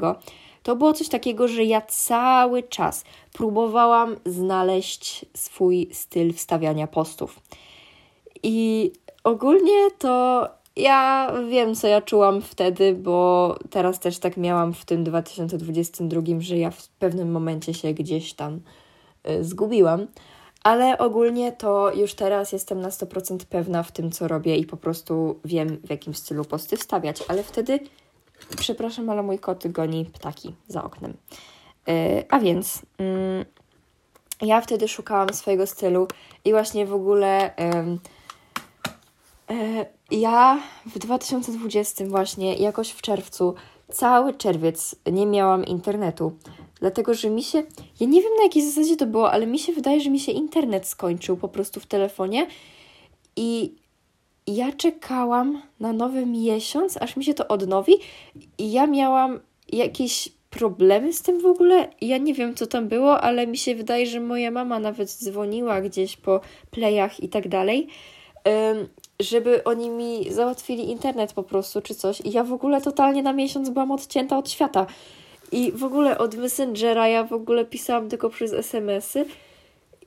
to 0.63 0.75
było 0.75 0.93
coś 0.93 1.09
takiego, 1.09 1.47
że 1.47 1.63
ja 1.63 1.81
cały 1.81 2.63
czas 2.63 3.03
próbowałam 3.33 4.15
znaleźć 4.25 5.25
swój 5.35 5.89
styl 5.91 6.33
wstawiania 6.33 6.87
postów. 6.87 7.39
I 8.43 8.91
ogólnie 9.23 9.91
to 9.97 10.47
ja 10.75 11.31
wiem, 11.49 11.75
co 11.75 11.87
ja 11.87 12.01
czułam 12.01 12.41
wtedy, 12.41 12.95
bo 12.95 13.55
teraz 13.69 13.99
też 13.99 14.19
tak 14.19 14.37
miałam 14.37 14.73
w 14.73 14.85
tym 14.85 15.03
2022, 15.03 16.21
że 16.39 16.57
ja 16.57 16.71
w 16.71 16.87
pewnym 16.87 17.31
momencie 17.31 17.73
się 17.73 17.93
gdzieś 17.93 18.33
tam 18.33 18.59
e, 19.23 19.43
zgubiłam 19.43 20.07
ale 20.63 20.97
ogólnie 20.97 21.51
to 21.51 21.93
już 21.93 22.13
teraz 22.13 22.51
jestem 22.51 22.81
na 22.81 22.89
100% 22.89 23.45
pewna 23.45 23.83
w 23.83 23.91
tym, 23.91 24.11
co 24.11 24.27
robię 24.27 24.57
i 24.57 24.65
po 24.65 24.77
prostu 24.77 25.39
wiem, 25.45 25.77
w 25.83 25.89
jakim 25.89 26.13
stylu 26.13 26.45
posty 26.45 26.77
wstawiać. 26.77 27.23
Ale 27.27 27.43
wtedy, 27.43 27.79
przepraszam, 28.57 29.09
ale 29.09 29.23
mój 29.23 29.39
kot 29.39 29.67
goni 29.67 30.05
ptaki 30.05 30.55
za 30.67 30.83
oknem. 30.83 31.13
Yy, 31.87 32.25
a 32.29 32.39
więc, 32.39 32.81
yy, 32.99 33.45
ja 34.41 34.61
wtedy 34.61 34.87
szukałam 34.87 35.33
swojego 35.33 35.67
stylu 35.67 36.07
i 36.45 36.51
właśnie 36.51 36.85
w 36.85 36.93
ogóle. 36.93 37.53
Yy, 37.57 37.99
ja 40.11 40.59
w 40.85 40.99
2020 40.99 42.05
właśnie, 42.05 42.55
jakoś 42.55 42.89
w 42.89 43.01
czerwcu, 43.01 43.55
cały 43.91 44.33
czerwiec 44.33 44.95
nie 45.11 45.25
miałam 45.25 45.65
internetu. 45.65 46.33
Dlatego, 46.79 47.13
że 47.13 47.29
mi 47.29 47.43
się. 47.43 47.63
Ja 47.99 48.07
nie 48.07 48.21
wiem 48.21 48.31
na 48.37 48.43
jakiej 48.43 48.71
zasadzie 48.71 48.95
to 48.95 49.05
było, 49.05 49.31
ale 49.31 49.47
mi 49.47 49.59
się 49.59 49.73
wydaje, 49.73 50.01
że 50.01 50.09
mi 50.09 50.19
się 50.19 50.31
internet 50.31 50.87
skończył 50.87 51.37
po 51.37 51.47
prostu 51.47 51.79
w 51.79 51.85
telefonie. 51.85 52.47
I 53.35 53.75
ja 54.55 54.71
czekałam 54.71 55.61
na 55.79 55.93
nowy 55.93 56.25
miesiąc, 56.25 56.97
aż 56.97 57.17
mi 57.17 57.23
się 57.23 57.33
to 57.33 57.47
odnowi. 57.47 57.93
I 58.57 58.71
ja 58.71 58.87
miałam 58.87 59.39
jakieś 59.71 60.29
problemy 60.49 61.13
z 61.13 61.21
tym 61.21 61.41
w 61.41 61.45
ogóle. 61.45 61.89
Ja 62.01 62.17
nie 62.17 62.33
wiem, 62.33 62.55
co 62.55 62.67
tam 62.67 62.87
było, 62.87 63.21
ale 63.21 63.47
mi 63.47 63.57
się 63.57 63.75
wydaje, 63.75 64.07
że 64.07 64.19
moja 64.19 64.51
mama 64.51 64.79
nawet 64.79 65.09
dzwoniła 65.09 65.81
gdzieś 65.81 66.17
po 66.17 66.41
playach 66.71 67.23
i 67.23 67.29
tak 67.29 67.47
dalej, 67.47 67.87
żeby 69.19 69.63
oni 69.63 69.89
mi 69.89 70.33
załatwili 70.33 70.89
internet 70.91 71.33
po 71.33 71.43
prostu, 71.43 71.81
czy 71.81 71.95
coś. 71.95 72.21
I 72.21 72.31
ja 72.31 72.43
w 72.43 72.53
ogóle 72.53 72.81
totalnie 72.81 73.23
na 73.23 73.33
miesiąc 73.33 73.69
byłam 73.69 73.91
odcięta 73.91 74.37
od 74.37 74.49
świata. 74.49 74.85
I 75.51 75.71
w 75.71 75.83
ogóle 75.83 76.17
od 76.17 76.35
Messengera 76.35 77.07
ja 77.07 77.23
w 77.23 77.33
ogóle 77.33 77.65
pisałam 77.65 78.09
tylko 78.09 78.29
przez 78.29 78.53
SMS-y. 78.53 79.25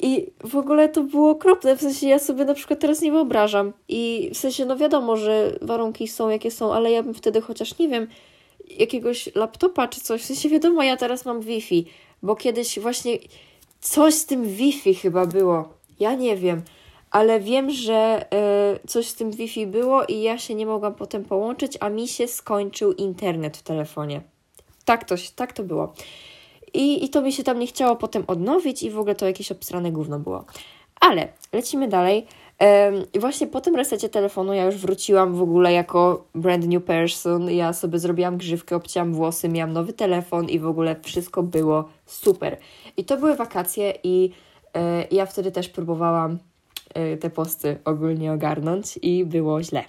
I 0.01 0.27
w 0.45 0.57
ogóle 0.57 0.89
to 0.89 1.03
było 1.03 1.31
okropne, 1.31 1.77
w 1.77 1.81
sensie 1.81 2.07
ja 2.09 2.19
sobie 2.19 2.45
na 2.45 2.55
przykład 2.55 2.81
teraz 2.81 3.01
nie 3.01 3.13
wyobrażam. 3.13 3.73
I 3.89 4.31
w 4.35 4.37
sensie, 4.37 4.67
no 4.67 4.77
wiadomo, 4.77 5.17
że 5.17 5.59
warunki 5.63 6.09
są 6.09 6.29
jakie 6.29 6.51
są, 6.51 6.75
ale 6.75 6.91
ja 6.91 7.03
bym 7.03 7.15
wtedy 7.15 7.41
chociaż, 7.41 7.79
nie 7.79 7.89
wiem, 7.89 8.07
jakiegoś 8.79 9.35
laptopa 9.35 9.89
czy 9.89 10.01
coś. 10.01 10.23
W 10.23 10.25
sensie 10.25 10.49
wiadomo, 10.49 10.83
ja 10.83 10.97
teraz 10.97 11.25
mam 11.25 11.41
Wi-Fi, 11.41 11.85
bo 12.23 12.37
kiedyś 12.37 12.79
właśnie 12.79 13.19
Coś 13.83 14.15
z 14.15 14.27
tym 14.27 14.45
Wi-Fi 14.45 14.95
chyba 14.95 15.27
było. 15.27 15.69
Ja 16.01 16.15
nie 16.15 16.37
wiem, 16.37 16.63
ale 17.11 17.41
wiem, 17.41 17.71
że 17.71 18.27
y, 18.85 18.89
coś 18.89 19.07
z 19.07 19.15
tym 19.15 19.31
Wi-Fi 19.31 19.67
było 19.67 20.05
i 20.05 20.21
ja 20.21 20.39
się 20.39 20.55
nie 20.55 20.67
mogłam 20.67 20.95
potem 20.95 21.25
połączyć, 21.25 21.79
a 21.81 21.89
mi 21.89 22.09
się 22.09 22.29
skończył 22.29 22.93
internet 22.93 23.57
w 23.57 23.63
telefonie. 23.63 24.23
Tak 24.85 25.05
to, 25.05 25.15
tak 25.37 25.53
to 25.53 25.63
było. 25.63 25.93
I, 26.75 27.05
I 27.05 27.09
to 27.09 27.23
mi 27.23 27.33
się 27.33 27.43
tam 27.43 27.59
nie 27.59 27.67
chciało 27.67 27.97
potem 27.97 28.25
odnowić 28.27 28.83
i 28.83 28.91
w 28.91 28.99
ogóle 28.99 29.15
to 29.15 29.27
jakieś 29.27 29.53
obsrane 29.53 29.93
gówno 29.93 30.19
było. 30.19 30.45
Ale 31.01 31.29
lecimy 31.53 31.89
dalej. 31.89 32.27
I 33.15 33.21
właśnie 33.21 33.47
po 33.47 33.61
tym 33.61 33.77
resecie 33.77 34.09
telefonu 34.09 34.53
ja 34.53 34.65
już 34.65 34.77
wróciłam 34.77 35.35
w 35.35 35.43
ogóle 35.43 35.73
jako 35.73 36.25
brand 36.35 36.69
new 36.69 36.85
person. 36.85 37.51
Ja 37.51 37.73
sobie 37.73 37.99
zrobiłam 37.99 38.37
grzywkę, 38.37 38.77
obcięłam 38.77 39.13
włosy, 39.13 39.49
miałam 39.49 39.73
nowy 39.73 39.93
telefon 39.93 40.49
i 40.49 40.59
w 40.59 40.67
ogóle 40.67 40.97
wszystko 41.03 41.43
było 41.43 41.89
super. 42.07 42.57
I 42.97 43.05
to 43.05 43.17
były 43.17 43.37
wakacje 43.37 43.95
i 44.05 44.31
e, 44.75 45.07
ja 45.11 45.27
wtedy 45.27 45.53
też 45.53 45.69
próbowałam 45.69 46.39
e, 46.95 47.17
te 47.17 47.31
posty 47.31 47.79
ogólnie 47.85 48.33
ogarnąć 48.33 48.99
i 49.03 49.25
było 49.25 49.63
źle. 49.63 49.85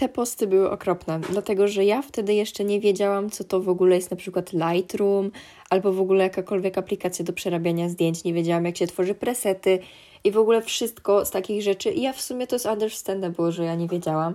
Te 0.00 0.08
posty 0.08 0.46
były 0.46 0.70
okropne, 0.70 1.20
dlatego 1.30 1.68
że 1.68 1.84
ja 1.84 2.02
wtedy 2.02 2.34
jeszcze 2.34 2.64
nie 2.64 2.80
wiedziałam, 2.80 3.30
co 3.30 3.44
to 3.44 3.60
w 3.60 3.68
ogóle 3.68 3.96
jest 3.96 4.10
na 4.10 4.16
przykład 4.16 4.52
Lightroom 4.52 5.30
albo 5.70 5.92
w 5.92 6.00
ogóle 6.00 6.24
jakakolwiek 6.24 6.78
aplikacja 6.78 7.24
do 7.24 7.32
przerabiania 7.32 7.88
zdjęć. 7.88 8.24
Nie 8.24 8.34
wiedziałam, 8.34 8.64
jak 8.64 8.76
się 8.76 8.86
tworzy 8.86 9.14
presety 9.14 9.78
i 10.24 10.30
w 10.30 10.38
ogóle 10.38 10.62
wszystko 10.62 11.24
z 11.24 11.30
takich 11.30 11.62
rzeczy. 11.62 11.90
I 11.90 12.02
ja 12.02 12.12
w 12.12 12.20
sumie 12.20 12.46
to 12.46 12.56
jest 12.56 12.66
understandable, 12.66 13.52
że 13.52 13.64
ja 13.64 13.74
nie 13.74 13.88
wiedziałam. 13.88 14.34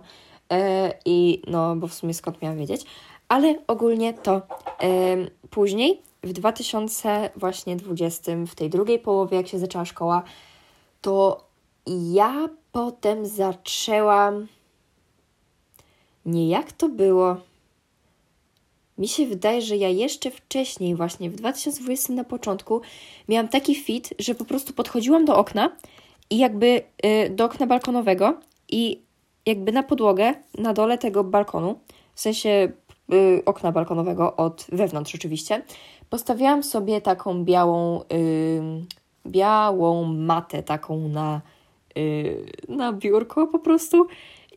E, 0.52 0.94
I 1.06 1.42
no, 1.48 1.76
bo 1.76 1.88
w 1.88 1.94
sumie 1.94 2.14
skąd 2.14 2.42
miałam 2.42 2.58
wiedzieć. 2.58 2.86
Ale 3.28 3.56
ogólnie 3.68 4.14
to 4.14 4.36
e, 4.36 4.42
później, 5.50 6.02
w 6.24 6.34
2020, 6.34 8.32
w 8.48 8.56
tej 8.56 8.70
drugiej 8.70 9.00
połowie, 9.00 9.38
jak 9.38 9.48
się 9.48 9.60
zaczęła 9.60 9.86
szkoła, 9.86 10.24
to 11.02 11.44
ja 12.14 12.50
potem 12.72 13.26
zaczęłam. 13.26 14.48
Nie 16.26 16.50
jak 16.50 16.72
to 16.72 16.90
było. 16.90 17.38
Mi 18.98 19.08
się 19.08 19.26
wydaje, 19.26 19.62
że 19.62 19.78
ja 19.78 19.90
jeszcze 19.90 20.32
wcześniej, 20.32 20.96
właśnie 20.96 21.30
w 21.30 21.36
2020 21.36 22.14
na 22.14 22.24
początku, 22.24 22.82
miałam 23.30 23.48
taki 23.48 23.76
fit, 23.76 24.14
że 24.20 24.36
po 24.36 24.46
prostu 24.46 24.74
podchodziłam 24.74 25.26
do 25.26 25.38
okna 25.38 25.70
i 26.30 26.38
jakby 26.38 26.82
y, 27.06 27.30
do 27.30 27.46
okna 27.46 27.68
balkonowego 27.68 28.40
i 28.70 29.02
jakby 29.46 29.72
na 29.72 29.84
podłogę, 29.84 30.34
na 30.58 30.74
dole 30.74 30.98
tego 30.98 31.24
balkonu, 31.24 31.80
w 32.14 32.22
sensie 32.22 32.72
y, 33.14 33.42
okna 33.46 33.72
balkonowego 33.72 34.36
od 34.36 34.68
wewnątrz 34.72 35.16
oczywiście, 35.16 35.64
postawiłam 36.10 36.64
sobie 36.64 37.02
taką 37.02 37.44
białą, 37.44 38.02
y, 38.02 38.06
białą 39.28 40.04
matę 40.04 40.64
taką 40.64 41.08
na, 41.08 41.42
na 42.70 42.94
biurko 42.94 43.48
po 43.48 43.60
prostu 43.60 44.08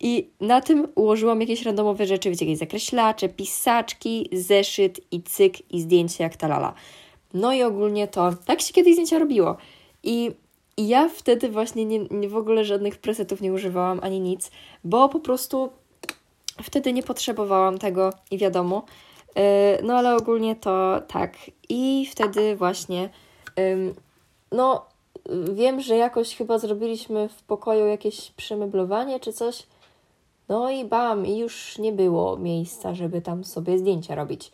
i 0.00 0.30
na 0.40 0.60
tym 0.60 0.88
ułożyłam 0.94 1.40
jakieś 1.40 1.62
randomowe 1.62 2.06
rzeczy, 2.06 2.30
wiecie, 2.30 2.44
jakieś 2.44 2.58
zakreślacze, 2.58 3.28
pisaczki, 3.28 4.28
zeszyt 4.32 5.00
i 5.10 5.22
cyk 5.22 5.72
i 5.72 5.80
zdjęcie 5.80 6.24
jak 6.24 6.36
talala. 6.36 6.74
No 7.34 7.52
i 7.52 7.62
ogólnie 7.62 8.08
to, 8.08 8.32
tak 8.44 8.60
się 8.60 8.72
kiedyś 8.72 8.92
zdjęcia 8.92 9.18
robiło. 9.18 9.56
I, 10.02 10.30
i 10.76 10.88
ja 10.88 11.08
wtedy 11.08 11.48
właśnie 11.48 11.84
nie, 11.84 11.98
nie, 11.98 12.28
w 12.28 12.36
ogóle 12.36 12.64
żadnych 12.64 12.98
presetów 12.98 13.40
nie 13.40 13.52
używałam 13.52 14.00
ani 14.02 14.20
nic, 14.20 14.50
bo 14.84 15.08
po 15.08 15.20
prostu 15.20 15.70
wtedy 16.62 16.92
nie 16.92 17.02
potrzebowałam 17.02 17.78
tego 17.78 18.12
i 18.30 18.38
wiadomo. 18.38 18.82
Yy, 19.36 19.42
no 19.82 19.94
ale 19.94 20.16
ogólnie 20.16 20.56
to 20.56 21.00
tak. 21.08 21.36
I 21.68 22.08
wtedy 22.10 22.56
właśnie, 22.56 23.10
yy, 23.56 23.94
no 24.52 24.86
wiem, 25.52 25.80
że 25.80 25.96
jakoś 25.96 26.36
chyba 26.36 26.58
zrobiliśmy 26.58 27.28
w 27.28 27.42
pokoju 27.42 27.86
jakieś 27.86 28.30
przemeblowanie 28.30 29.20
czy 29.20 29.32
coś 29.32 29.66
no 30.48 30.70
i 30.70 30.84
bam, 30.84 31.26
i 31.26 31.38
już 31.38 31.78
nie 31.78 31.92
było 31.92 32.36
miejsca, 32.36 32.94
żeby 32.94 33.22
tam 33.22 33.44
sobie 33.44 33.78
zdjęcia 33.78 34.14
robić. 34.14 34.52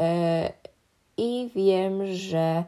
E, 0.00 0.52
I 1.16 1.50
wiem, 1.54 2.14
że 2.14 2.64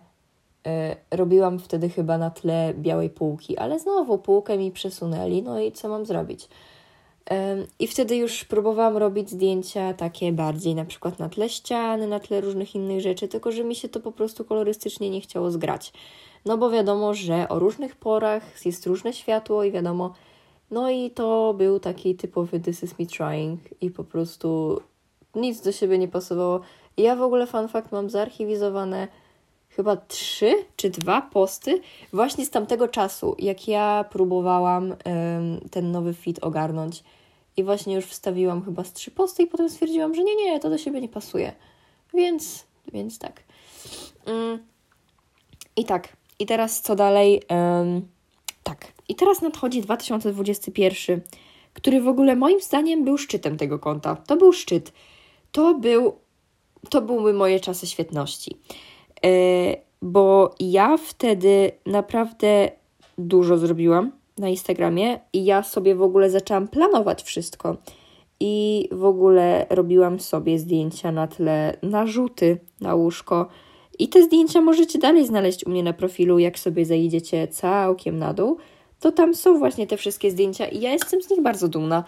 e, 0.67 0.97
robiłam 1.11 1.59
wtedy 1.59 1.89
chyba 1.89 2.19
na 2.19 2.31
tle 2.31 2.75
białej 2.75 3.11
półki, 3.11 3.59
ale 3.59 3.79
znowu 3.79 4.19
półkę 4.19 4.59
mi 4.59 4.73
przesunęli, 4.73 5.43
no 5.43 5.61
i 5.61 5.73
co 5.73 5.89
mam 5.89 6.07
zrobić? 6.07 6.49
E, 7.31 7.57
I 7.79 7.87
wtedy 7.87 8.17
już 8.17 8.45
próbowałam 8.45 8.97
robić 8.97 9.31
zdjęcia 9.31 9.95
takie 9.95 10.33
bardziej 10.33 10.75
na 10.75 10.85
przykład 10.85 11.19
na 11.19 11.29
tle 11.29 11.49
ściany, 11.49 12.07
na 12.07 12.21
tle 12.21 12.41
różnych 12.41 12.75
innych 12.75 13.01
rzeczy, 13.01 13.29
tylko 13.29 13.53
że 13.53 13.65
mi 13.65 13.75
się 13.75 13.89
to 13.89 14.01
po 14.01 14.13
prostu 14.13 14.45
kolorystycznie 14.45 15.11
nie 15.11 15.21
chciało 15.21 15.51
zgrać. 15.51 15.93
No 16.45 16.59
bo 16.59 16.71
wiadomo, 16.71 17.15
że 17.15 17.49
o 17.49 17.59
różnych 17.59 17.97
porach 17.97 18.67
jest 18.67 18.87
różne 18.87 19.13
światło 19.13 19.65
i 19.65 19.73
wiadomo, 19.73 20.15
no 20.71 20.91
i 20.91 21.11
to 21.11 21.55
był 21.55 21.81
taki 21.81 22.15
typowy 22.15 22.61
This 22.61 22.83
is 22.83 22.99
me 22.99 23.07
trying 23.07 23.61
i 23.81 23.91
po 23.91 24.05
prostu 24.05 24.81
nic 25.35 25.61
do 25.61 25.73
siebie 25.73 25.99
nie 25.99 26.09
pasowało. 26.09 26.61
Ja 26.97 27.17
w 27.17 27.23
ogóle 27.23 27.47
fun 27.47 27.69
fact 27.69 27.93
mam 27.93 28.11
zarchiwizowane 28.11 29.09
chyba 29.69 29.97
trzy 29.97 30.55
czy 30.77 30.91
dwa 30.91 31.23
posty 31.23 31.81
właśnie 32.13 32.47
z 32.47 32.51
tamtego 32.51 32.89
czasu, 32.89 33.37
jak 33.39 33.69
ja 33.69 34.05
próbowałam 34.11 34.95
ten 35.71 35.93
nowy 35.93 36.15
fit 36.15 36.39
ogarnąć. 36.45 37.05
I 37.57 37.65
właśnie 37.65 37.95
już 37.95 38.05
wstawiłam 38.05 38.65
chyba 38.65 38.85
z 38.85 38.93
trzy 38.93 39.11
posty 39.11 39.43
i 39.43 39.47
potem 39.47 39.71
stwierdziłam, 39.71 40.15
że 40.15 40.25
nie, 40.25 40.37
nie, 40.37 40.61
to 40.61 40.71
do 40.71 40.79
siebie 40.79 41.01
nie 41.01 41.09
pasuje. 41.09 41.53
Więc, 42.15 42.65
więc 42.93 43.19
tak. 43.19 43.43
Um, 44.27 44.59
I 45.77 45.85
tak. 45.85 46.09
I 46.39 46.47
teraz 46.47 46.81
co 46.81 46.97
dalej? 46.97 47.43
Tak. 48.67 48.93
I 49.09 49.15
teraz 49.15 49.43
nadchodzi 49.43 49.83
2021, 49.83 51.21
który 51.73 52.01
w 52.01 52.09
ogóle 52.09 52.37
moim 52.37 52.61
zdaniem 52.61 53.05
był 53.05 53.19
szczytem 53.19 53.57
tego 53.57 53.79
konta. 53.79 54.17
To 54.17 54.37
był 54.37 54.53
szczyt. 54.53 54.93
To 55.53 55.75
był 55.75 56.13
to 56.91 57.03
były 57.03 57.33
moje 57.33 57.61
czasy 57.61 57.87
świetności. 57.87 58.57
Yy, 59.23 59.31
bo 60.03 60.55
ja 60.61 60.97
wtedy 60.97 61.73
naprawdę 61.87 62.71
dużo 63.19 63.59
zrobiłam 63.59 64.13
na 64.39 64.49
Instagramie 64.49 65.21
i 65.33 65.45
ja 65.45 65.63
sobie 65.63 65.95
w 65.95 66.03
ogóle 66.03 66.31
zaczęłam 66.31 66.69
planować 66.69 67.23
wszystko. 67.23 67.77
I 68.41 68.89
w 68.93 69.05
ogóle 69.05 69.67
robiłam 69.71 70.21
sobie 70.21 70.59
zdjęcia 70.59 71.13
na 71.13 71.27
tle 71.27 71.77
narzuty 71.83 72.59
na 72.81 72.95
łóżko. 72.95 73.49
I 73.99 74.09
te 74.09 74.23
zdjęcia 74.23 74.61
możecie 74.61 74.99
dalej 74.99 75.27
znaleźć 75.27 75.67
u 75.67 75.71
mnie 75.71 75.83
na 75.83 75.93
profilu, 75.93 76.39
jak 76.39 76.59
sobie 76.59 76.85
zejdziecie 76.85 77.49
całkiem 77.49 78.19
na 78.19 78.35
dół 78.35 78.59
to 79.01 79.13
tam 79.13 79.35
są 79.35 79.59
właśnie 79.59 79.87
te 79.87 79.97
wszystkie 79.97 80.31
zdjęcia 80.31 80.67
i 80.67 80.81
ja 80.81 80.93
jestem 80.93 81.23
z 81.23 81.31
nich 81.31 81.43
bardzo 81.43 81.69
dumna. 81.69 82.05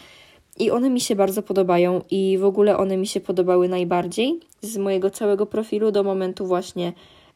I 0.59 0.70
one 0.70 0.90
mi 0.90 1.01
się 1.01 1.16
bardzo 1.16 1.42
podobają 1.42 2.03
i 2.11 2.38
w 2.38 2.44
ogóle 2.44 2.77
one 2.77 2.96
mi 2.96 3.07
się 3.07 3.20
podobały 3.20 3.68
najbardziej 3.68 4.40
z 4.62 4.77
mojego 4.77 5.11
całego 5.11 5.46
profilu 5.46 5.92
do 5.92 6.03
momentu 6.03 6.46
właśnie 6.46 6.92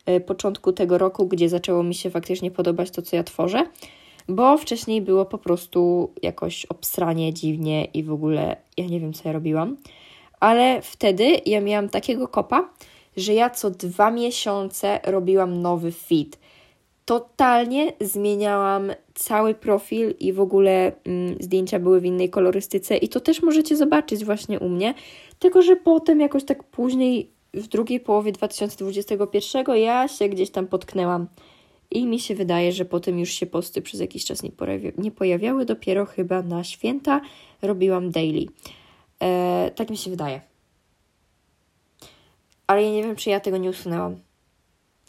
y, 0.09 0.21
początku 0.21 0.73
tego 0.73 0.99
roku, 0.99 1.27
gdzie 1.27 1.49
zaczęło 1.49 1.83
mi 1.83 1.95
się 1.95 2.11
faktycznie 2.11 2.51
podobać 2.51 2.91
to, 2.91 3.03
co 3.03 3.17
ja 3.17 3.25
tworzę, 3.25 3.67
bo 4.29 4.59
wcześniej 4.59 5.03
było 5.03 5.25
po 5.25 5.39
prostu 5.39 6.11
jakoś 6.23 6.67
obsranie 6.67 7.35
dziwnie 7.35 7.85
i 7.85 8.03
w 8.03 8.13
ogóle 8.13 8.57
ja 8.77 8.87
nie 8.87 9.01
wiem, 9.01 9.13
co 9.13 9.23
ja 9.29 9.33
robiłam. 9.33 9.77
Ale 10.41 10.83
wtedy 10.83 11.41
ja 11.47 11.61
miałam 11.61 11.89
takiego 11.89 12.29
kopa, 12.29 12.69
że 13.17 13.35
ja 13.35 13.51
co 13.51 13.71
dwa 13.71 14.11
miesiące 14.11 15.01
robiłam 15.05 15.63
nowy 15.63 15.93
feed 15.93 16.39
totalnie 17.05 17.93
zmieniałam 18.01 18.93
cały 19.15 19.55
profil 19.55 20.15
i 20.21 20.33
w 20.33 20.41
ogóle 20.41 20.93
mm, 21.05 21.37
zdjęcia 21.41 21.79
były 21.79 22.01
w 22.01 22.05
innej 22.05 22.31
kolorystyce 22.31 22.97
i 22.97 23.09
to 23.09 23.21
też 23.21 23.43
możecie 23.43 23.77
zobaczyć 23.77 24.25
właśnie 24.25 24.61
u 24.61 24.69
mnie, 24.69 24.95
tylko 25.39 25.63
że 25.63 25.77
potem 25.77 26.21
jakoś 26.21 26.45
tak 26.45 26.65
później 26.65 27.31
w 27.55 27.69
drugiej 27.69 28.01
połowie 28.01 28.33
2021 28.33 29.77
ja 29.77 30.09
się 30.09 30.29
gdzieś 30.29 30.51
tam 30.51 30.67
potknęłam 30.67 31.27
i 31.91 32.07
mi 32.07 32.21
się 32.21 32.35
wydaje, 32.35 32.73
że 32.73 32.85
potem 32.85 33.19
już 33.19 33.31
się 33.31 33.47
posty 33.47 33.83
przez 33.83 34.01
jakiś 34.01 34.25
czas 34.25 34.43
nie, 34.43 34.51
nie 34.99 35.11
pojawiały, 35.11 35.65
dopiero 35.65 36.07
chyba 36.07 36.43
na 36.43 36.65
święta 36.65 37.21
robiłam 37.63 38.11
daily. 38.11 38.47
E, 39.23 39.71
tak 39.75 39.91
mi 39.91 39.97
się 39.97 40.11
wydaje. 40.11 40.52
Ale 42.73 42.83
ja 42.83 42.91
nie 42.91 43.03
wiem, 43.03 43.17
czy 43.17 43.31
ja 43.31 43.41
tego 43.41 43.57
nie 43.57 43.71
usunęłam. 43.71 44.17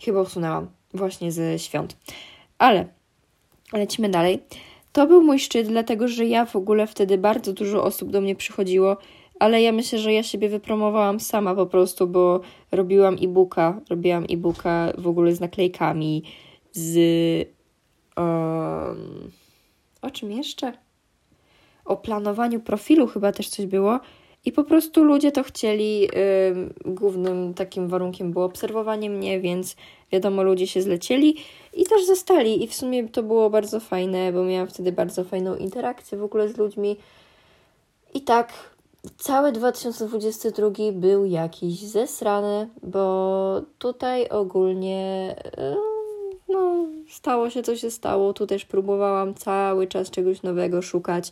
Chyba 0.01 0.22
usunęłam 0.22 0.68
właśnie 0.93 1.32
ze 1.32 1.59
świąt. 1.59 1.97
Ale 2.57 2.86
lecimy 3.74 4.09
dalej. 4.09 4.43
To 4.93 5.07
był 5.07 5.22
mój 5.24 5.39
szczyt, 5.39 5.68
dlatego 5.68 6.07
że 6.07 6.26
ja 6.26 6.45
w 6.45 6.55
ogóle 6.55 6.88
wtedy 6.88 7.18
bardzo 7.18 7.53
dużo 7.53 7.84
osób 7.84 8.11
do 8.11 8.22
mnie 8.22 8.36
przychodziło, 8.36 8.97
ale 9.39 9.61
ja 9.61 9.72
myślę, 9.72 9.99
że 9.99 10.14
ja 10.14 10.24
siebie 10.24 10.49
wypromowałam 10.49 11.20
sama 11.20 11.55
po 11.55 11.66
prostu, 11.66 12.07
bo 12.07 12.41
robiłam 12.72 13.18
e-booka, 13.22 13.80
robiłam 13.89 14.26
e-booka 14.30 14.93
w 14.97 15.07
ogóle 15.07 15.36
z 15.36 15.39
naklejkami, 15.39 16.24
z. 16.72 16.97
Um, 18.18 19.32
o 20.01 20.11
czym 20.11 20.32
jeszcze? 20.32 20.74
O 21.86 21.97
planowaniu 21.97 22.59
profilu 22.59 23.07
chyba 23.07 23.32
też 23.32 23.49
coś 23.49 23.66
było. 23.66 23.99
I 24.46 24.52
po 24.52 24.64
prostu 24.64 25.04
ludzie 25.04 25.32
to 25.32 25.44
chcieli. 25.44 26.10
głównym 26.86 27.54
takim 27.54 27.88
warunkiem 27.88 28.32
było 28.32 28.46
obserwowanie 28.46 29.10
mnie, 29.10 29.39
więc 29.39 29.76
wiadomo, 30.12 30.44
ludzie 30.44 30.68
się 30.68 30.82
zlecieli 30.82 31.38
i 31.74 31.84
też 31.84 32.06
zostali. 32.06 32.64
I 32.64 32.68
w 32.68 32.74
sumie 32.74 33.10
to 33.10 33.24
było 33.24 33.50
bardzo 33.50 33.80
fajne, 33.80 34.32
bo 34.32 34.44
miałam 34.44 34.68
wtedy 34.68 34.91
bardzo 34.91 35.24
fajną 35.24 35.56
interakcję 35.56 36.18
w 36.18 36.24
ogóle 36.24 36.50
z 36.50 36.58
ludźmi. 36.58 36.98
I 38.14 38.22
tak, 38.22 38.54
cały 39.18 39.52
2022 39.52 40.70
był 40.91 41.26
jakiś 41.26 41.80
zesrany, 41.80 42.70
bo 42.84 43.62
tutaj 43.78 44.30
ogólnie 44.30 45.36
no, 46.50 46.86
stało 47.10 47.50
się 47.50 47.64
co 47.64 47.76
się 47.76 47.91
stało. 47.91 48.34
Tu 48.34 48.48
też 48.48 48.66
próbowałam 48.66 49.34
cały 49.34 49.88
czas 49.88 50.10
czegoś 50.10 50.44
nowego 50.44 50.82
szukać 50.82 51.32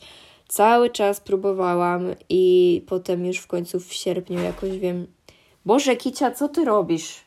Cały 0.52 0.90
czas 0.90 1.20
próbowałam 1.20 2.02
i 2.30 2.84
potem 2.88 3.26
już 3.26 3.38
w 3.38 3.48
końcu 3.48 3.80
w 3.80 3.94
sierpniu 3.94 4.40
jakoś 4.40 4.70
wiem. 4.70 5.08
Boże, 5.66 5.96
Kicia, 5.96 6.32
co 6.32 6.50
ty 6.50 6.66
robisz? 6.66 7.22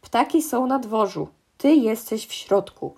Ptaki 0.00 0.42
są 0.42 0.66
na 0.66 0.78
dworzu. 0.78 1.28
Ty 1.58 1.74
jesteś 1.74 2.26
w 2.26 2.32
środku. 2.32 2.94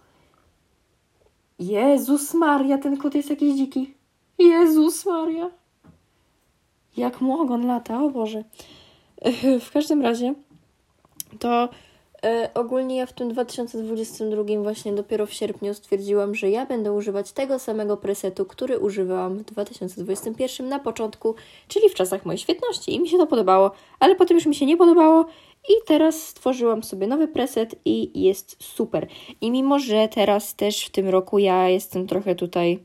Jezus 1.59 2.35
Maria, 2.35 2.79
ten 2.79 2.97
kot 2.97 3.15
jest 3.15 3.31
jakiś 3.31 3.57
dziki. 3.57 3.95
Jezus 4.39 5.07
Maria. 5.07 5.51
Jak 6.97 7.21
mu 7.21 7.41
ogon 7.41 7.67
lata, 7.67 8.03
o 8.03 8.11
Boże. 8.11 8.45
W 9.67 9.71
każdym 9.73 10.03
razie 10.03 10.35
to 11.39 11.69
ogólnie 12.55 12.97
ja 12.97 13.07
w 13.07 13.12
tym 13.12 13.29
2022 13.33 14.43
właśnie 14.62 14.93
dopiero 14.93 15.27
w 15.27 15.33
sierpniu 15.33 15.75
stwierdziłam, 15.75 16.35
że 16.35 16.51
ja 16.51 16.66
będę 16.66 16.93
używać 16.93 17.33
tego 17.33 17.59
samego 17.59 17.97
presetu, 17.97 18.45
który 18.45 18.79
używałam 18.79 19.39
w 19.39 19.43
2021 19.43 20.69
na 20.69 20.79
początku, 20.79 21.35
czyli 21.69 21.89
w 21.89 21.95
czasach 21.95 22.27
mojej 22.27 22.39
świetności. 22.39 22.95
I 22.95 23.01
mi 23.01 23.09
się 23.09 23.19
to 23.19 23.27
podobało, 23.27 23.71
ale 24.01 24.14
potem 24.14 24.37
już 24.37 24.47
mi 24.47 24.55
się 24.55 24.66
nie 24.66 24.77
podobało. 24.77 25.27
I 25.69 25.73
teraz 25.87 26.23
stworzyłam 26.23 26.83
sobie 26.83 27.07
nowy 27.07 27.29
preset 27.29 27.75
i 27.85 28.23
jest 28.23 28.57
super. 28.62 29.07
I 29.41 29.51
mimo, 29.51 29.79
że 29.79 30.09
teraz 30.09 30.55
też 30.55 30.85
w 30.85 30.91
tym 30.91 31.09
roku 31.09 31.39
ja 31.39 31.69
jestem 31.69 32.07
trochę 32.07 32.35
tutaj 32.35 32.79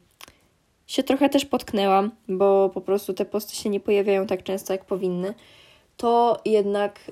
się 0.88 1.04
trochę 1.04 1.30
też 1.30 1.46
potknęłam, 1.46 2.12
bo 2.28 2.70
po 2.74 2.82
prostu 2.82 3.14
te 3.14 3.26
posty 3.26 3.56
się 3.56 3.70
nie 3.70 3.80
pojawiają 3.80 4.28
tak 4.28 4.44
często 4.44 4.74
jak 4.74 4.86
powinny 4.86 5.34
to 5.98 6.42
jednak 6.46 7.12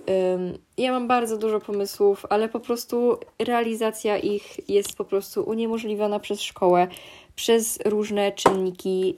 ja 0.77 0.91
mam 0.91 1.07
bardzo 1.07 1.37
dużo 1.37 1.59
pomysłów, 1.59 2.25
ale 2.29 2.49
po 2.49 2.59
prostu 2.59 3.17
realizacja 3.39 4.17
ich 4.17 4.69
jest 4.69 4.97
po 4.97 5.05
prostu 5.05 5.43
uniemożliwiona 5.43 6.19
przez 6.19 6.41
szkołę, 6.41 6.87
przez 7.35 7.79
różne 7.85 8.31
czynniki 8.31 9.07
yy, 9.07 9.15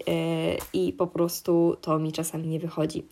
i 0.73 0.93
po 0.93 1.07
prostu 1.07 1.75
to 1.81 1.99
mi 1.99 2.11
czasami 2.11 2.47
nie 2.47 2.59
wychodzi. 2.59 3.03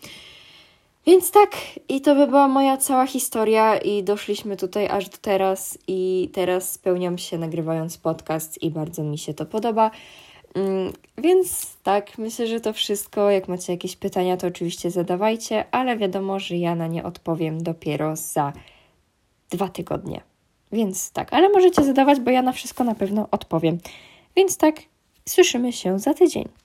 Więc 1.06 1.32
tak, 1.32 1.56
i 1.89 2.02
to 2.02 2.16
by 2.16 2.28
była 2.28 2.47
moja 2.47 2.78
cała 2.78 3.08
historia, 3.08 3.78
i 3.78 4.04
doszliśmy 4.04 4.58
tutaj 4.58 4.88
aż 4.88 5.10
do 5.10 5.18
teraz, 5.22 5.78
i 5.88 6.30
teraz 6.34 6.72
spełniam 6.72 7.18
się 7.18 7.38
nagrywając 7.38 7.97
podcast, 7.97 8.64
i 8.64 8.72
bardzo 8.72 9.04
mi 9.04 9.18
się 9.18 9.34
to 9.34 9.45
podoba. 9.45 9.91
Mm, 10.56 10.93
więc 11.18 11.78
tak, 11.84 12.18
myślę, 12.18 12.47
że 12.47 12.60
to 12.60 12.74
wszystko. 12.74 13.30
Jak 13.30 13.47
macie 13.47 13.74
jakieś 13.74 13.95
pytania, 13.95 14.38
to 14.38 14.47
oczywiście 14.47 14.91
zadawajcie, 14.91 15.66
ale 15.72 15.97
wiadomo, 15.97 16.39
że 16.39 16.58
ja 16.58 16.76
na 16.76 16.88
nie 16.88 17.04
odpowiem 17.04 17.64
dopiero 17.64 18.16
za 18.16 18.54
dwa 19.49 19.70
tygodnie. 19.70 20.22
Więc 20.72 21.12
tak, 21.12 21.34
ale 21.34 21.49
możecie 21.49 21.84
zadawać, 21.84 22.20
bo 22.20 22.32
ja 22.32 22.41
na 22.41 22.52
wszystko 22.52 22.84
na 22.84 22.95
pewno 22.95 23.28
odpowiem. 23.32 23.78
Więc 24.36 24.58
tak, 24.58 24.82
słyszymy 25.30 25.74
się 25.74 25.99
za 25.99 26.14
tydzień. 26.14 26.49